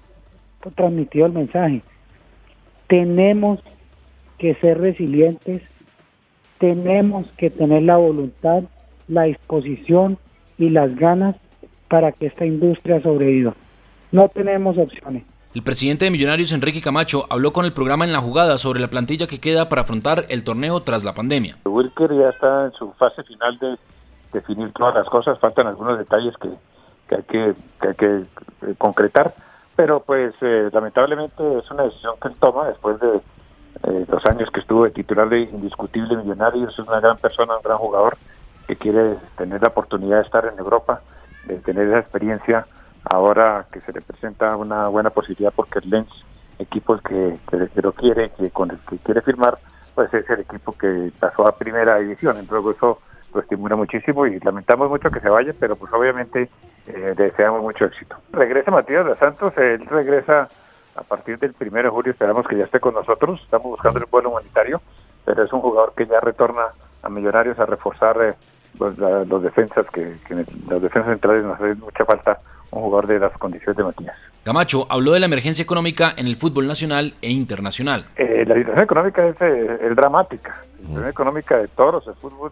transmitido 0.75 1.25
el 1.25 1.33
mensaje. 1.33 1.81
Tenemos 2.87 3.59
que 4.39 4.55
ser 4.55 4.79
resilientes, 4.79 5.61
tenemos 6.57 7.27
que 7.37 7.49
tener 7.49 7.83
la 7.83 7.97
voluntad, 7.97 8.63
la 9.07 9.23
disposición 9.23 10.17
y 10.57 10.69
las 10.69 10.95
ganas 10.95 11.35
para 11.87 12.11
que 12.11 12.27
esta 12.27 12.45
industria 12.45 13.01
sobreviva. 13.01 13.53
No 14.11 14.29
tenemos 14.29 14.77
opciones. 14.77 15.23
El 15.53 15.63
presidente 15.63 16.05
de 16.05 16.11
Millonarios, 16.11 16.51
Enrique 16.51 16.81
Camacho, 16.81 17.25
habló 17.29 17.51
con 17.51 17.65
el 17.65 17.73
programa 17.73 18.05
En 18.05 18.11
la 18.11 18.21
Jugada 18.21 18.57
sobre 18.59 18.79
la 18.79 18.87
plantilla 18.87 19.25
que 19.25 19.39
queda 19.39 19.67
para 19.67 19.81
afrontar 19.81 20.25
el 20.29 20.43
torneo 20.43 20.81
tras 20.81 21.03
la 21.03 21.13
pandemia. 21.13 21.57
Wilker 21.65 22.13
ya 22.13 22.29
está 22.29 22.65
en 22.65 22.71
su 22.73 22.91
fase 22.93 23.23
final 23.23 23.57
de 23.57 23.75
definir 24.31 24.71
todas 24.73 24.93
las 24.93 25.09
cosas, 25.09 25.39
faltan 25.39 25.65
algunos 25.65 25.97
detalles 25.97 26.35
que, 26.37 26.49
que 27.07 27.15
hay 27.15 27.23
que, 27.23 27.53
que 27.81 27.87
hay 27.87 27.95
que 27.95 28.15
eh, 28.67 28.75
concretar, 28.77 29.33
pero 29.75 30.01
pues 30.01 30.35
eh, 30.41 30.69
lamentablemente 30.71 31.43
es 31.57 31.71
una 31.71 31.83
decisión 31.83 32.13
que 32.21 32.27
él 32.27 32.35
toma 32.39 32.67
después 32.67 32.99
de 32.99 33.19
eh, 33.83 34.05
los 34.07 34.25
años 34.25 34.49
que 34.51 34.59
estuvo 34.59 34.83
de 34.83 34.91
titular 34.91 35.29
de 35.29 35.41
indiscutible 35.41 36.17
millonario, 36.17 36.67
es 36.67 36.79
una 36.79 36.99
gran 36.99 37.17
persona, 37.17 37.55
un 37.57 37.63
gran 37.63 37.77
jugador 37.77 38.17
que 38.67 38.75
quiere 38.75 39.15
tener 39.37 39.61
la 39.61 39.69
oportunidad 39.69 40.17
de 40.17 40.23
estar 40.23 40.45
en 40.45 40.59
Europa, 40.59 41.01
de 41.45 41.57
tener 41.57 41.87
esa 41.87 41.99
experiencia 41.99 42.65
ahora 43.03 43.65
que 43.71 43.79
se 43.81 43.93
le 43.93 44.01
presenta 44.01 44.55
una 44.55 44.87
buena 44.89 45.09
posibilidad 45.09 45.53
porque 45.55 45.79
el 45.79 45.89
Lens, 45.89 46.25
equipo 46.59 46.97
que, 46.97 47.37
que, 47.49 47.81
lo 47.81 47.93
quiere, 47.93 48.31
que 48.31 48.51
con 48.51 48.71
el 48.71 48.77
que 48.79 48.97
quiere 48.97 49.21
firmar, 49.21 49.57
pues 49.95 50.13
es 50.13 50.29
el 50.29 50.41
equipo 50.41 50.73
que 50.73 51.11
pasó 51.19 51.47
a 51.47 51.57
primera 51.57 51.97
división, 51.97 52.37
entonces 52.37 52.75
eso 52.75 52.99
lo 53.33 53.41
estimula 53.41 53.75
muchísimo 53.75 54.25
y 54.25 54.39
lamentamos 54.39 54.89
mucho 54.89 55.09
que 55.09 55.19
se 55.19 55.29
vaya, 55.29 55.53
pero 55.59 55.75
pues 55.75 55.93
obviamente 55.93 56.49
eh, 56.87 57.13
deseamos 57.15 57.61
mucho 57.61 57.85
éxito. 57.85 58.17
Regresa 58.31 58.71
Matías 58.71 59.05
de 59.05 59.15
Santos, 59.15 59.53
él 59.57 59.85
regresa 59.85 60.49
a 60.99 61.03
partir 61.03 61.39
del 61.39 61.53
primero 61.53 61.89
de 61.89 61.95
julio, 61.95 62.11
esperamos 62.11 62.45
que 62.45 62.57
ya 62.57 62.65
esté 62.65 62.79
con 62.79 62.93
nosotros, 62.93 63.39
estamos 63.41 63.67
buscando 63.67 63.99
el 63.99 64.05
vuelo 64.05 64.31
humanitario, 64.31 64.81
pero 65.25 65.43
es 65.43 65.53
un 65.53 65.61
jugador 65.61 65.93
que 65.95 66.05
ya 66.05 66.19
retorna 66.19 66.65
a 67.01 67.09
Millonarios 67.09 67.57
a 67.59 67.65
reforzar 67.65 68.17
eh, 68.21 68.33
pues, 68.77 68.97
los 68.97 69.41
defensas, 69.41 69.85
que, 69.91 70.15
los 70.69 70.81
defensas 70.81 71.11
centrales 71.11 71.45
nos 71.45 71.55
hace 71.55 71.75
mucha 71.75 72.03
falta 72.03 72.39
un 72.71 72.81
jugador 72.81 73.07
de 73.07 73.19
las 73.19 73.33
condiciones 73.37 73.77
de 73.77 73.83
Matías. 73.83 74.15
Camacho 74.43 74.85
habló 74.89 75.13
de 75.13 75.21
la 75.21 75.25
emergencia 75.25 75.63
económica 75.63 76.13
en 76.17 76.27
el 76.27 76.35
fútbol 76.35 76.67
nacional 76.67 77.13
e 77.21 77.31
internacional. 77.31 78.05
Eh, 78.15 78.43
la 78.45 78.55
situación 78.55 78.83
económica 78.83 79.25
es, 79.25 79.41
es 79.41 79.95
dramática, 79.95 80.61
la 80.73 80.77
situación 80.77 81.07
económica 81.07 81.57
de 81.57 81.67
todos 81.69 82.07
el 82.07 82.15
fútbol 82.15 82.51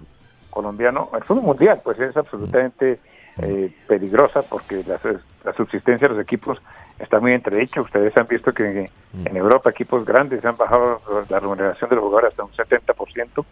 colombiano, 0.50 1.10
el 1.14 1.24
fútbol 1.24 1.44
mundial, 1.44 1.82
pues 1.84 2.00
es 2.00 2.16
absolutamente 2.16 3.00
eh, 3.38 3.72
peligrosa 3.88 4.42
porque 4.42 4.84
la, 4.88 5.00
la, 5.44 5.54
subsistencia 5.54 6.08
de 6.08 6.16
los 6.16 6.24
equipos 6.24 6.60
está 7.00 7.20
muy 7.20 7.34
entredicha. 7.34 7.82
Ustedes 7.82 8.16
han 8.18 8.28
visto 8.28 8.54
que 8.54 8.90
en, 9.26 9.38
Europa 9.38 9.70
equipos 9.70 10.06
grandes 10.06 10.44
han 10.46 10.56
bajado 10.56 11.02
la 11.30 11.40
remuneración 11.40 11.90
de 11.90 11.96
los 11.96 12.06
jugadores 12.06 12.32
hasta 12.32 12.44
un 12.44 12.52
70%, 12.52 13.46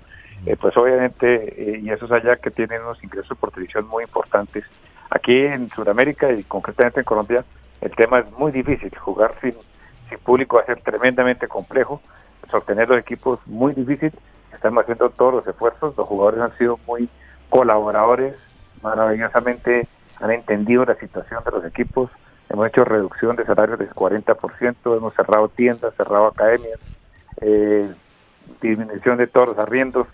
eh, 0.46 0.56
pues 0.60 0.76
obviamente, 0.78 1.76
eh, 1.76 1.80
y 1.82 1.90
eso 1.90 2.06
es 2.06 2.12
allá 2.12 2.36
que 2.38 2.52
tienen 2.52 2.82
unos 2.82 3.04
ingresos 3.04 3.38
por 3.38 3.52
televisión 3.52 3.88
muy 3.88 4.04
importantes. 4.04 4.64
Aquí 5.10 5.46
en 5.46 5.70
Sudamérica 5.70 6.32
y 6.32 6.44
concretamente 6.44 7.00
en 7.02 7.06
Colombia, 7.06 7.46
el 7.82 7.92
tema 7.96 8.20
es 8.20 8.32
muy 8.32 8.52
difícil. 8.52 8.96
Jugar 8.98 9.34
sin, 9.42 9.54
sin 10.10 10.18
público 10.20 10.58
va 10.58 10.64
a 10.64 10.66
ser 10.66 10.82
tremendamente 10.82 11.48
complejo, 11.48 12.02
sostener 12.50 12.90
los 12.90 13.00
equipos 13.00 13.40
muy 13.46 13.74
difícil. 13.74 14.12
Estamos 14.54 14.84
haciendo 14.84 15.10
todos 15.10 15.34
los 15.36 15.48
esfuerzos, 15.48 15.96
los 15.98 16.08
jugadores 16.08 16.42
han 16.42 16.58
sido 16.58 16.80
muy 16.88 17.10
colaboradores, 17.50 18.38
maravillosamente 18.82 19.88
han 20.20 20.32
entendido 20.32 20.86
la 20.86 20.96
situación 20.96 21.44
de 21.44 21.52
los 21.52 21.66
equipos, 21.66 22.10
hemos 22.50 22.68
hecho 22.68 22.86
reducción 22.86 23.36
de 23.36 23.46
salarios 23.46 23.80
del 23.80 23.90
40%, 23.90 24.98
hemos 24.98 25.14
cerrado 25.14 25.50
tiendas, 25.50 25.94
cerrado 25.96 26.28
academias, 26.28 26.80
eh, 27.42 27.90
disminución 28.62 29.18
de 29.18 29.28
todos 29.28 29.50
los 29.50 29.58
arriendos, 29.60 30.08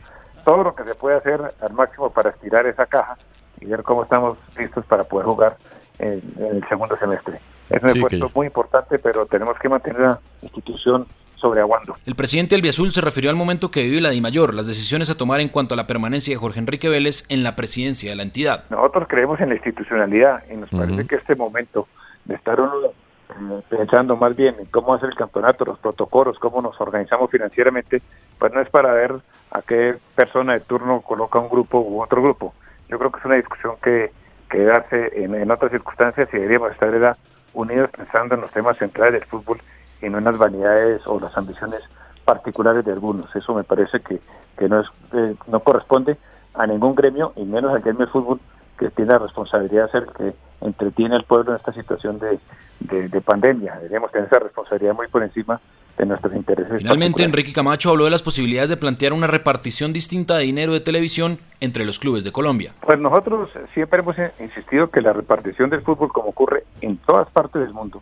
todo 0.45 0.63
lo 0.63 0.75
que 0.75 0.83
se 0.83 0.95
puede 0.95 1.17
hacer 1.17 1.53
al 1.61 1.73
máximo 1.73 2.09
para 2.09 2.31
estirar 2.31 2.65
esa 2.65 2.85
caja 2.85 3.17
y 3.59 3.65
ver 3.65 3.83
cómo 3.83 4.03
estamos 4.03 4.37
listos 4.57 4.85
para 4.85 5.03
poder 5.03 5.25
jugar 5.27 5.57
en, 5.99 6.21
el 6.39 6.67
segundo 6.67 6.97
semestre. 6.97 7.39
Es 7.69 7.81
un 7.83 7.89
esfuerzo 7.89 8.31
muy 8.33 8.47
importante, 8.47 8.99
pero 8.99 9.25
tenemos 9.25 9.57
que 9.59 9.69
mantener 9.69 10.01
la 10.01 10.19
institución 10.41 11.05
sobreaguando. 11.35 11.95
El 12.05 12.15
presidente 12.15 12.55
Albiazul 12.55 12.91
se 12.91 13.01
refirió 13.01 13.29
al 13.29 13.35
momento 13.35 13.71
que 13.71 13.83
vive 13.83 14.01
la 14.01 14.09
DIMAYOR, 14.09 14.53
las 14.53 14.67
decisiones 14.67 15.09
a 15.09 15.15
tomar 15.15 15.39
en 15.39 15.49
cuanto 15.49 15.73
a 15.73 15.77
la 15.77 15.87
permanencia 15.87 16.33
de 16.33 16.37
Jorge 16.37 16.59
Enrique 16.59 16.89
Vélez 16.89 17.25
en 17.29 17.43
la 17.43 17.55
presidencia 17.55 18.09
de 18.09 18.15
la 18.15 18.23
entidad. 18.23 18.65
Nosotros 18.69 19.07
creemos 19.07 19.39
en 19.39 19.49
la 19.49 19.55
institucionalidad 19.55 20.43
y 20.51 20.57
nos 20.57 20.69
parece 20.69 21.07
que 21.07 21.15
este 21.15 21.35
momento 21.35 21.87
de 22.25 22.35
estar 22.35 22.59
eh, 22.59 23.61
pensando 23.69 24.15
más 24.15 24.35
bien 24.35 24.55
en 24.59 24.65
cómo 24.65 24.93
hacer 24.93 25.09
el 25.09 25.15
campeonato, 25.15 25.65
los 25.65 25.79
protocolos, 25.79 26.39
cómo 26.39 26.61
nos 26.61 26.79
organizamos 26.79 27.29
financieramente, 27.29 28.01
pues 28.37 28.53
no 28.53 28.61
es 28.61 28.69
para 28.69 28.93
ver 28.93 29.15
a 29.51 29.61
qué 29.61 29.95
persona 30.15 30.53
de 30.53 30.61
turno 30.61 31.01
coloca 31.01 31.39
un 31.39 31.49
grupo 31.49 31.79
u 31.79 32.01
otro 32.01 32.21
grupo. 32.21 32.53
Yo 32.89 32.97
creo 32.99 33.11
que 33.11 33.19
es 33.19 33.25
una 33.25 33.35
discusión 33.35 33.75
que, 33.81 34.11
que 34.49 34.63
darse 34.63 35.23
en, 35.23 35.49
otras 35.49 35.71
circunstancias 35.71 36.29
y 36.33 36.37
deberíamos 36.37 36.71
estar 36.71 37.17
unidos 37.53 37.89
pensando 37.91 38.35
en 38.35 38.41
los 38.41 38.51
temas 38.51 38.77
centrales 38.77 39.13
del 39.13 39.29
fútbol 39.29 39.59
y 40.01 40.09
no 40.09 40.17
en 40.17 40.23
las 40.25 40.37
vanidades 40.37 41.05
o 41.05 41.19
las 41.19 41.35
ambiciones 41.37 41.81
particulares 42.25 42.83
de 42.83 42.91
algunos. 42.91 43.33
Eso 43.35 43.53
me 43.53 43.63
parece 43.63 43.99
que, 44.01 44.19
que 44.57 44.67
no, 44.67 44.81
es, 44.81 44.87
eh, 45.13 45.35
no 45.47 45.59
corresponde 45.61 46.17
a 46.53 46.67
ningún 46.67 46.95
gremio, 46.95 47.33
y 47.35 47.43
menos 47.43 47.73
al 47.73 47.81
gremio 47.81 48.05
de 48.05 48.11
fútbol, 48.11 48.39
que 48.81 48.89
tiene 48.89 49.11
la 49.11 49.19
responsabilidad 49.19 49.85
de 49.85 49.91
ser 49.91 50.07
que 50.17 50.33
entretiene 50.65 51.15
al 51.15 51.23
pueblo 51.23 51.51
en 51.51 51.57
esta 51.57 51.71
situación 51.71 52.17
de, 52.19 52.39
de, 52.79 53.21
pandemia. 53.21 53.75
Deberíamos 53.75 54.11
tener 54.11 54.27
esa 54.27 54.39
responsabilidad 54.39 54.95
muy 54.95 55.07
por 55.07 55.21
encima 55.21 55.61
de 55.99 56.05
nuestros 56.07 56.33
intereses. 56.33 56.79
Finalmente, 56.79 57.23
Enrique 57.23 57.53
Camacho 57.53 57.91
habló 57.91 58.05
de 58.05 58.09
las 58.09 58.23
posibilidades 58.23 58.71
de 58.71 58.77
plantear 58.77 59.13
una 59.13 59.27
repartición 59.27 59.93
distinta 59.93 60.37
de 60.37 60.45
dinero 60.45 60.73
de 60.73 60.79
televisión 60.79 61.37
entre 61.59 61.85
los 61.85 61.99
clubes 61.99 62.23
de 62.23 62.31
Colombia. 62.31 62.73
Pues 62.81 62.99
nosotros 62.99 63.51
siempre 63.75 63.99
hemos 63.99 64.15
insistido 64.39 64.89
que 64.89 65.01
la 65.01 65.13
repartición 65.13 65.69
del 65.69 65.81
fútbol, 65.81 66.11
como 66.11 66.29
ocurre 66.29 66.63
en 66.81 66.97
todas 66.97 67.29
partes 67.29 67.61
del 67.61 67.73
mundo, 67.73 68.01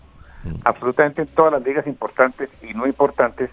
absolutamente 0.63 1.23
en 1.23 1.27
todas 1.27 1.51
las 1.51 1.63
ligas 1.63 1.87
importantes 1.87 2.49
y 2.61 2.73
no 2.73 2.87
importantes, 2.87 3.49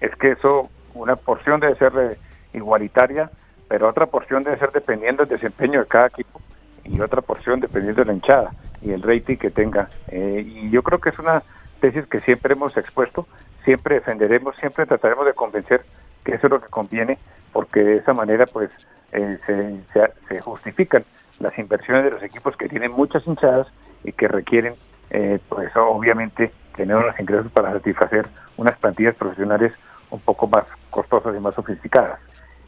es 0.00 0.16
que 0.16 0.32
eso, 0.32 0.70
una 0.94 1.16
porción 1.16 1.60
debe 1.60 1.74
ser 1.76 1.92
eh, 1.98 2.18
igualitaria, 2.54 3.30
pero 3.68 3.86
otra 3.86 4.06
porción 4.06 4.44
debe 4.44 4.58
ser 4.58 4.72
dependiendo 4.72 5.26
del 5.26 5.36
desempeño 5.36 5.80
de 5.80 5.86
cada 5.86 6.06
equipo 6.06 6.40
y 6.84 7.00
otra 7.00 7.20
porción 7.20 7.60
dependiendo 7.60 8.02
de 8.02 8.06
la 8.06 8.12
hinchada 8.14 8.52
y 8.82 8.92
el 8.92 9.02
rating 9.02 9.36
que 9.36 9.50
tenga. 9.50 9.88
Eh, 10.08 10.44
y 10.46 10.70
yo 10.70 10.82
creo 10.82 11.00
que 11.00 11.10
es 11.10 11.18
una 11.18 11.42
tesis 11.80 12.06
que 12.06 12.20
siempre 12.20 12.54
hemos 12.54 12.76
expuesto, 12.76 13.26
siempre 13.64 13.96
defenderemos, 13.96 14.56
siempre 14.56 14.86
trataremos 14.86 15.26
de 15.26 15.34
convencer 15.34 15.82
que 16.24 16.34
eso 16.34 16.46
es 16.46 16.50
lo 16.50 16.60
que 16.60 16.68
conviene, 16.68 17.18
porque 17.52 17.80
de 17.80 17.96
esa 17.96 18.12
manera 18.12 18.46
pues 18.46 18.70
eh, 19.12 19.38
se, 19.46 19.80
se 20.28 20.40
justifican 20.40 21.04
las 21.38 21.58
inversiones 21.58 22.04
de 22.04 22.10
los 22.10 22.22
equipos 22.22 22.56
que 22.56 22.68
tienen 22.68 22.92
muchas 22.92 23.26
hinchadas 23.26 23.66
y 24.04 24.12
que 24.12 24.28
requieren 24.28 24.74
eh, 25.10 25.38
pues 25.48 25.74
obviamente 25.76 26.52
tener 26.76 26.96
unos 26.96 27.18
ingresos 27.18 27.50
para 27.52 27.72
satisfacer 27.72 28.26
unas 28.56 28.78
plantillas 28.78 29.14
profesionales 29.16 29.72
un 30.10 30.20
poco 30.20 30.46
más 30.46 30.64
costosas 30.90 31.34
y 31.36 31.40
más 31.40 31.54
sofisticadas. 31.54 32.20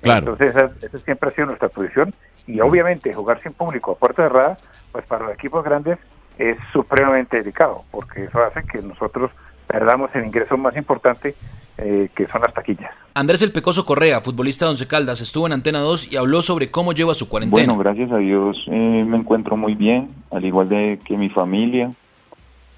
Entonces 0.03 0.55
esa, 0.57 0.99
siempre 1.05 1.31
ha 1.31 1.33
sido 1.33 1.47
nuestra 1.47 1.69
posición 1.69 2.13
y 2.47 2.61
obviamente 2.61 3.15
jugar 3.15 3.41
sin 3.43 3.53
público 3.53 3.93
a 3.93 3.97
puerta 3.97 4.25
cerrada, 4.25 4.59
pues 4.91 5.05
para 5.07 5.27
los 5.27 5.35
equipos 5.35 5.65
grandes 5.65 5.99
es 6.39 6.57
supremamente 6.73 7.37
delicado, 7.37 7.85
porque 7.91 8.25
eso 8.25 8.43
hace 8.43 8.63
que 8.65 8.83
nosotros 8.83 9.31
perdamos 9.67 10.15
el 10.15 10.27
ingreso 10.27 10.57
más 10.57 10.77
importante 10.77 11.35
eh, 11.79 12.11
que 12.15 12.27
son 12.27 12.43
las 12.43 12.53
taquillas. 12.53 12.91
Andrés 13.15 13.43
El 13.43 13.53
Pecoso 13.53 13.85
Correa, 13.87 14.21
futbolista 14.21 14.67
de 14.67 14.73
Once 14.73 14.87
Caldas, 14.87 15.21
estuvo 15.21 15.47
en 15.47 15.53
Antena 15.53 15.81
2 15.81 16.13
y 16.13 16.17
habló 16.17 16.43
sobre 16.43 16.71
cómo 16.71 16.93
lleva 16.93 17.15
su 17.15 17.29
cuarentena. 17.29 17.73
Bueno, 17.73 17.79
gracias 17.79 18.13
a 18.13 18.19
Dios 18.19 18.65
eh, 18.69 19.05
me 19.07 19.17
encuentro 19.17 19.57
muy 19.57 19.75
bien, 19.75 20.11
al 20.31 20.45
igual 20.45 20.69
de 20.69 21.01
que 21.05 21.17
mi 21.17 21.29
familia. 21.29 21.91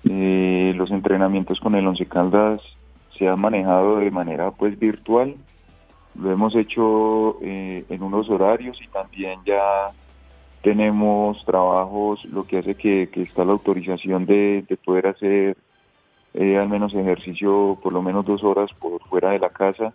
Eh, 0.04 0.74
los 0.76 0.90
entrenamientos 0.90 1.60
con 1.60 1.74
el 1.74 1.86
Once 1.86 2.04
Caldas 2.06 2.60
se 3.18 3.26
han 3.26 3.40
manejado 3.40 3.98
de 3.98 4.10
manera 4.10 4.50
pues 4.50 4.78
virtual. 4.78 5.34
Lo 6.20 6.30
hemos 6.30 6.54
hecho 6.54 7.38
eh, 7.42 7.84
en 7.88 8.02
unos 8.02 8.28
horarios 8.30 8.80
y 8.82 8.88
también 8.88 9.40
ya 9.44 9.90
tenemos 10.62 11.44
trabajos, 11.44 12.24
lo 12.26 12.44
que 12.44 12.58
hace 12.58 12.74
que, 12.74 13.08
está 13.14 13.44
la 13.44 13.52
autorización 13.52 14.24
de, 14.24 14.64
poder 14.84 15.08
hacer 15.08 15.56
eh, 16.32 16.56
al 16.56 16.68
menos 16.68 16.94
ejercicio 16.94 17.78
por 17.82 17.92
lo 17.92 18.02
menos 18.02 18.24
dos 18.24 18.42
horas 18.42 18.70
por 18.72 19.02
fuera 19.08 19.30
de 19.30 19.38
la 19.38 19.50
casa. 19.50 19.92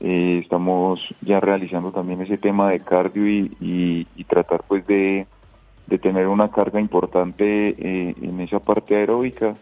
estamos 0.00 1.00
ya 1.22 1.40
realizando 1.40 1.90
también 1.92 2.20
ese 2.20 2.36
tema 2.36 2.70
de 2.70 2.80
cardio 2.80 3.26
y 3.60 4.24
tratar 4.28 4.62
pues 4.66 4.86
de, 4.86 5.26
de 5.86 5.98
tener 5.98 6.28
una 6.28 6.48
carga 6.48 6.80
importante 6.80 7.68
eh, 7.68 8.14
en 8.20 8.40
esa 8.40 8.58
parte 8.58 8.96
aeróbica, 8.96 9.54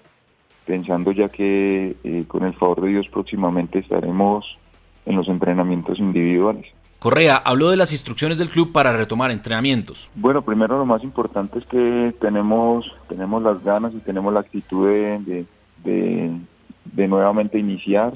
pensando 0.65 1.13
ya 1.13 1.29
que 1.29 1.97
eh, 2.05 2.25
con 2.29 2.45
el 2.45 2.55
favor 2.55 2.83
de 2.83 2.91
Dios 2.91 3.09
próximamente 3.09 3.81
estaremos 3.81 4.59
en 5.07 5.17
los 5.17 5.29
entrenamientos 5.29 5.99
individuales. 5.99 6.67
Correa 6.99 7.37
habló 7.37 7.71
de 7.71 7.77
las 7.77 7.91
instrucciones 7.91 8.39
del 8.39 8.49
club 8.49 8.71
para 8.71 8.97
retomar 8.97 9.33
entrenamientos. 9.33 10.11
Bueno, 10.15 10.43
primero 10.43 10.79
lo 10.79 10.87
más 10.87 11.03
importante 11.03 11.59
es 11.59 11.67
que 11.67 12.15
tenemos, 12.21 12.95
tenemos 13.09 13.43
las 13.43 13.65
ganas 13.65 13.93
y 13.93 13.99
tenemos 13.99 14.33
la 14.33 14.41
actitud 14.41 14.89
de, 14.89 15.45
de, 15.83 17.09
nuevamente 17.09 17.59
iniciar. 17.59 18.13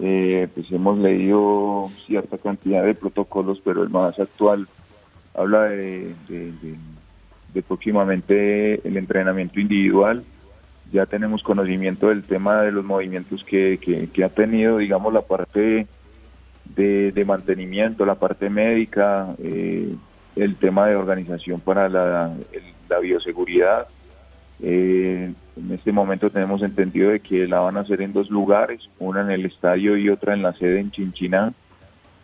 Eh, 0.00 0.48
pues 0.52 0.72
hemos 0.72 0.98
leído 0.98 1.90
cierta 2.06 2.38
cantidad 2.38 2.82
de 2.82 2.94
protocolos, 2.94 3.60
pero 3.62 3.84
el 3.84 3.90
más 3.90 4.18
actual 4.18 4.66
habla 5.34 5.64
de, 5.64 6.14
de 6.28 7.62
próximamente 7.62 8.86
el 8.86 8.96
entrenamiento 8.96 9.60
individual. 9.60 10.24
Ya 10.92 11.06
tenemos 11.06 11.42
conocimiento 11.42 12.08
del 12.08 12.22
tema 12.22 12.62
de 12.62 12.70
los 12.70 12.84
movimientos 12.84 13.42
que, 13.44 13.78
que, 14.12 14.24
ha 14.24 14.28
tenido, 14.28 14.76
digamos, 14.76 15.12
la 15.12 15.22
parte 15.22 15.86
de, 16.66 17.24
mantenimiento, 17.26 18.04
la 18.04 18.16
parte 18.16 18.50
médica, 18.50 19.34
eh, 19.42 19.94
el 20.36 20.56
tema 20.56 20.86
de 20.88 20.96
organización 20.96 21.60
para 21.60 21.88
la, 21.88 22.34
la 22.88 22.98
bioseguridad. 22.98 23.88
Eh, 24.62 25.32
En 25.56 25.72
este 25.72 25.92
momento 25.92 26.30
tenemos 26.30 26.62
entendido 26.62 27.10
de 27.10 27.20
que 27.20 27.46
la 27.46 27.60
van 27.60 27.76
a 27.76 27.80
hacer 27.80 28.00
en 28.00 28.12
dos 28.12 28.30
lugares, 28.30 28.88
una 28.98 29.20
en 29.22 29.30
el 29.30 29.44
estadio 29.44 29.96
y 29.96 30.08
otra 30.08 30.34
en 30.34 30.42
la 30.42 30.52
sede 30.52 30.80
en 30.80 30.90
Chinchiná. 30.90 31.52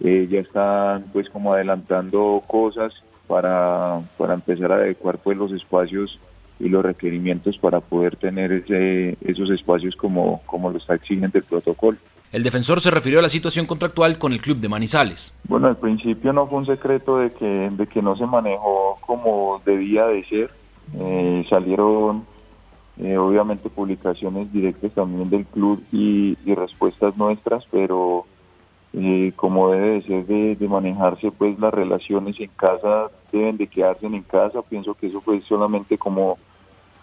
Eh, 0.01 0.29
ya 0.31 0.41
están 0.41 1.05
pues 1.13 1.29
como 1.29 1.53
adelantando 1.53 2.43
cosas 2.47 2.95
para, 3.27 4.01
para 4.17 4.35
empezar 4.35 4.73
a 4.73 4.77
adecuar 4.77 5.19
pues 5.19 5.37
los 5.37 5.53
espacios 5.53 6.19
y 6.61 6.69
los 6.69 6.85
requerimientos 6.85 7.59
para 7.59 7.81
poder 7.81 8.17
tener 8.17 8.53
ese, 8.53 9.17
esos 9.21 9.51
espacios 9.51 9.97
como, 9.97 10.43
como 10.47 10.71
lo 10.71 10.79
está 10.79 10.95
exigiendo 10.95 11.39
el 11.39 11.45
protocolo. 11.45 11.99
El 12.31 12.43
defensor 12.43 12.81
se 12.81 12.91
refirió 12.91 13.21
a 13.21 13.23
la 13.23 13.29
situación 13.29 13.65
contractual 13.65 14.19
con 14.19 14.33
el 14.33 14.41
club 14.41 14.59
de 14.59 14.69
Manizales. 14.69 15.35
Bueno, 15.49 15.69
al 15.69 15.77
principio 15.79 16.33
no 16.33 16.47
fue 16.47 16.59
un 16.59 16.67
secreto 16.67 17.19
de 17.19 17.31
que, 17.31 17.71
de 17.71 17.87
que 17.87 18.03
no 18.03 18.17
se 18.17 18.27
manejó 18.27 18.99
como 19.01 19.63
debía 19.65 20.07
de 20.07 20.25
ser. 20.25 20.51
Eh, 20.99 21.47
salieron 21.49 22.27
eh, 22.99 23.17
obviamente 23.17 23.71
publicaciones 23.71 24.53
directas 24.53 24.93
también 24.93 25.31
del 25.31 25.47
club 25.47 25.83
y, 25.91 26.37
y 26.45 26.55
respuestas 26.55 27.17
nuestras, 27.17 27.65
pero 27.71 28.27
eh, 28.93 29.33
como 29.37 29.71
debe 29.71 29.91
de 29.91 30.03
ser 30.03 30.27
de, 30.27 30.57
de, 30.57 30.69
manejarse 30.69 31.31
pues 31.31 31.59
las 31.59 31.73
relaciones 31.73 32.41
en 32.41 32.49
casa 32.57 33.11
deben 33.31 33.59
de 33.59 33.67
quedarse 33.67 34.07
en 34.07 34.23
casa 34.23 34.63
pienso 34.63 34.95
que 34.95 35.09
eso 35.09 35.21
fue 35.21 35.43
solamente 35.43 35.99
como 35.99 36.39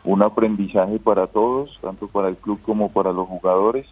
un 0.06 0.22
aprendizaje 0.22 1.00
para 1.00 1.28
todos 1.28 1.78
tanto 1.82 2.08
para 2.08 2.30
el 2.30 2.38
club 2.38 2.60
como 2.62 2.90
para 2.90 3.12
los 3.12 3.28
jugadores 3.28 3.88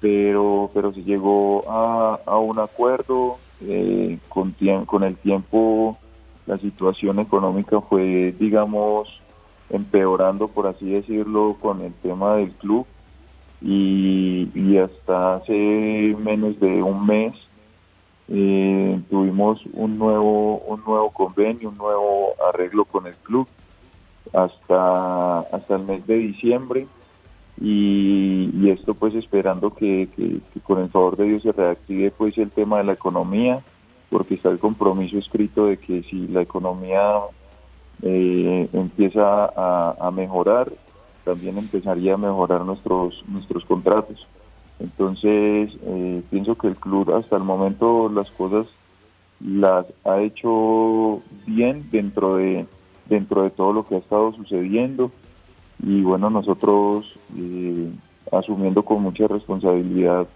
pero 0.00 0.70
pero 0.72 0.92
se 0.92 1.02
llegó 1.02 1.64
a, 1.68 2.38
un 2.38 2.58
acuerdo 2.58 3.38
eh, 3.62 4.18
con 4.28 4.54
con 4.86 5.02
el 5.02 5.16
tiempo 5.16 5.98
la 6.46 6.58
situación 6.58 7.18
económica 7.18 7.80
fue 7.80 8.34
digamos 8.38 9.20
empeorando 9.70 10.48
por 10.48 10.66
así 10.66 10.90
decirlo 10.90 11.56
con 11.60 11.82
el 11.82 11.92
tema 11.94 12.36
del 12.36 12.52
club 12.52 12.86
y, 13.60 14.76
hasta 14.76 15.36
hace 15.36 16.14
menos 16.22 16.60
de 16.60 16.82
un 16.82 17.06
mes 17.06 17.32
eh, 18.28 19.00
tuvimos 19.08 19.62
un 19.72 19.98
nuevo 19.98 20.58
un 20.58 20.82
nuevo 20.84 21.10
convenio, 21.10 21.70
un 21.70 21.78
nuevo 21.78 22.34
arreglo 22.48 22.84
con 22.84 23.06
el 23.06 23.14
club 23.14 23.46
hasta 24.34 25.40
hasta 25.40 25.76
el 25.76 25.84
mes 25.84 26.06
de 26.06 26.16
diciembre 26.16 26.86
y, 27.60 28.68
esto 28.68 28.94
pues 28.94 29.14
esperando 29.14 29.70
que, 29.70 30.08
con 30.64 30.80
el 30.80 30.88
favor 30.88 31.16
de 31.16 31.24
Dios 31.24 31.42
se 31.42 31.52
reactive 31.52 32.10
pues 32.10 32.36
el 32.38 32.50
tema 32.50 32.78
de 32.78 32.84
la 32.84 32.92
economía 32.94 33.60
porque 34.10 34.34
está 34.34 34.48
el 34.48 34.58
compromiso 34.58 35.18
escrito 35.18 35.66
de 35.66 35.76
que 35.76 36.02
si 36.02 36.26
la 36.28 36.42
economía 36.42 37.20
eh, 38.02 38.68
empieza 38.72 39.46
a 39.54 40.10
mejorar 40.10 40.72
también 41.24 41.58
empezaría 41.58 42.14
a 42.14 42.18
mejorar 42.18 42.64
nuestros, 42.64 43.24
nuestros 43.26 43.64
contratos. 43.64 44.26
Entonces, 44.78 45.72
eh, 45.82 46.22
pienso 46.30 46.54
que 46.56 46.68
el 46.68 46.76
club 46.76 47.12
hasta 47.14 47.36
el 47.36 47.42
momento 47.42 48.10
las 48.14 48.30
cosas 48.30 48.66
las 49.40 49.86
ha 50.04 50.20
hecho 50.20 51.22
bien 51.46 51.88
dentro 51.90 52.36
de, 52.36 52.66
dentro 53.06 53.42
de 53.42 53.50
todo 53.50 53.72
lo 53.72 53.84
que 53.86 53.96
ha 53.96 53.98
estado 53.98 54.32
sucediendo 54.32 55.10
y 55.82 56.02
bueno, 56.02 56.30
nosotros 56.30 57.14
eh, 57.36 57.90
asumiendo 58.32 58.82
con 58.82 59.02
mucha 59.02 59.26
responsabilidad 59.26 60.26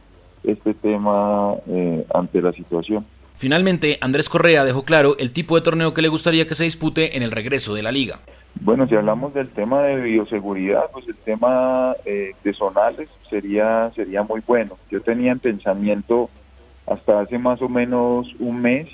este 0.45 0.75
tema 0.75 1.55
eh, 1.69 2.05
ante 2.13 2.43
la 2.43 2.53
situación. 2.53 3.05
Finalmente, 3.35 3.99
Andrés 4.01 4.29
Correa 4.29 4.65
dejó 4.65 4.83
claro 4.85 5.17
el 5.19 5.33
tipo 5.33 5.55
de 5.55 5.63
torneo 5.63 5.95
que 5.95 6.03
le 6.03 6.09
gustaría 6.09 6.47
que 6.49 6.57
se 6.57 6.65
dispute 6.65 7.17
en 7.17 7.23
el 7.23 7.31
regreso 7.31 7.75
de 7.75 7.83
la 7.83 7.93
liga. 7.93 8.19
Bueno, 8.61 8.89
si 8.89 8.97
hablamos 8.97 9.33
del 9.35 9.49
tema 9.49 9.83
de 9.83 10.01
bioseguridad, 10.01 10.91
pues 10.93 11.07
el 11.07 11.15
tema 11.15 11.95
eh, 12.05 12.33
de 12.43 12.53
zonales 12.53 13.09
sería, 13.31 13.93
sería 13.95 14.25
muy 14.25 14.43
bueno. 14.45 14.77
Yo 14.91 15.01
tenía 15.01 15.31
en 15.31 15.39
pensamiento 15.39 16.29
hasta 16.87 17.21
hace 17.21 17.39
más 17.39 17.63
o 17.63 17.69
menos 17.69 18.35
un 18.41 18.61
mes 18.61 18.89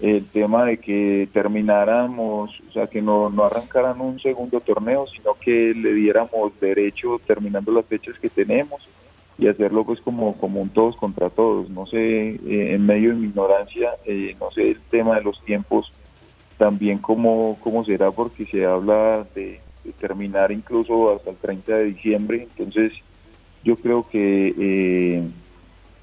el 0.00 0.24
tema 0.26 0.64
de 0.64 0.78
que 0.78 1.28
termináramos, 1.32 2.60
o 2.68 2.72
sea, 2.72 2.86
que 2.86 3.02
no, 3.02 3.30
no 3.30 3.44
arrancaran 3.44 4.00
un 4.00 4.20
segundo 4.20 4.60
torneo, 4.60 5.06
sino 5.06 5.34
que 5.34 5.74
le 5.74 5.92
diéramos 5.92 6.58
derecho 6.60 7.20
terminando 7.26 7.72
las 7.72 7.86
fechas 7.86 8.18
que 8.18 8.28
tenemos 8.30 8.88
y 9.38 9.46
hacerlo 9.46 9.84
pues 9.84 10.00
como, 10.00 10.36
como 10.36 10.60
un 10.60 10.68
todos 10.68 10.96
contra 10.96 11.30
todos. 11.30 11.68
No 11.70 11.86
sé, 11.86 12.30
eh, 12.30 12.74
en 12.74 12.86
medio 12.86 13.10
de 13.10 13.16
mi 13.16 13.28
ignorancia, 13.28 13.90
eh, 14.04 14.36
no 14.40 14.50
sé 14.50 14.70
el 14.70 14.80
tema 14.90 15.16
de 15.16 15.22
los 15.22 15.42
tiempos 15.44 15.92
también 16.58 16.98
cómo, 16.98 17.56
cómo 17.62 17.84
será 17.84 18.10
porque 18.10 18.44
se 18.46 18.66
habla 18.66 19.26
de, 19.34 19.60
terminar 19.98 20.52
incluso 20.52 21.14
hasta 21.14 21.30
el 21.30 21.36
30 21.36 21.76
de 21.76 21.84
diciembre, 21.84 22.46
entonces 22.50 22.92
yo 23.64 23.76
creo 23.76 24.06
que 24.06 24.54
eh, 24.58 25.22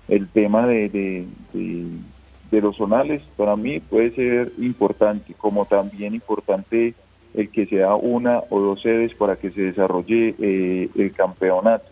el 0.08 0.28
tema 0.30 0.66
de, 0.66 0.90
de, 0.90 1.26
de, 1.54 1.86
los 2.52 2.78
zonales 2.78 3.22
para 3.36 3.56
mí 3.56 3.80
puede 3.80 4.12
ser 4.12 4.52
importante, 4.60 5.34
como 5.34 5.66
también 5.66 6.14
importante 6.14 6.94
el 7.34 7.50
que 7.50 7.66
sea 7.66 7.96
una 7.96 8.42
o 8.50 8.60
dos 8.60 8.82
sedes 8.82 9.14
para 9.14 9.36
que 9.36 9.52
se 9.52 9.62
desarrolle 9.62 10.36
eh, 10.40 10.90
el 10.96 11.12
campeonato. 11.12 11.86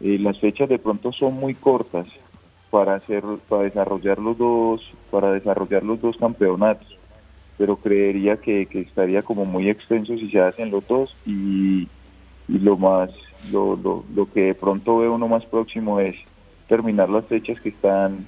Eh, 0.00 0.18
las 0.18 0.38
fechas 0.40 0.68
de 0.68 0.78
pronto 0.78 1.12
son 1.12 1.34
muy 1.34 1.54
cortas 1.54 2.06
para 2.70 2.96
hacer 2.96 3.22
para 3.48 3.62
desarrollar 3.62 4.18
los 4.18 4.36
dos 4.36 4.92
para 5.10 5.32
desarrollar 5.32 5.84
los 5.84 6.00
dos 6.00 6.16
campeonatos 6.16 6.98
pero 7.58 7.76
creería 7.76 8.36
que, 8.36 8.68
estaría 8.72 9.22
como 9.22 9.44
muy 9.44 9.68
extenso 9.68 10.16
si 10.18 10.30
se 10.30 10.40
hacen 10.40 10.70
los 10.70 10.86
dos 10.86 11.16
y, 11.24 11.88
lo 12.48 12.76
más 12.76 13.10
lo, 13.50 13.76
lo, 13.76 14.32
que 14.32 14.42
de 14.42 14.54
pronto 14.54 14.98
veo 14.98 15.14
uno 15.14 15.28
más 15.28 15.44
próximo 15.46 16.00
es 16.00 16.16
terminar 16.68 17.08
las 17.08 17.24
fechas 17.26 17.60
que 17.60 17.70
están 17.70 18.26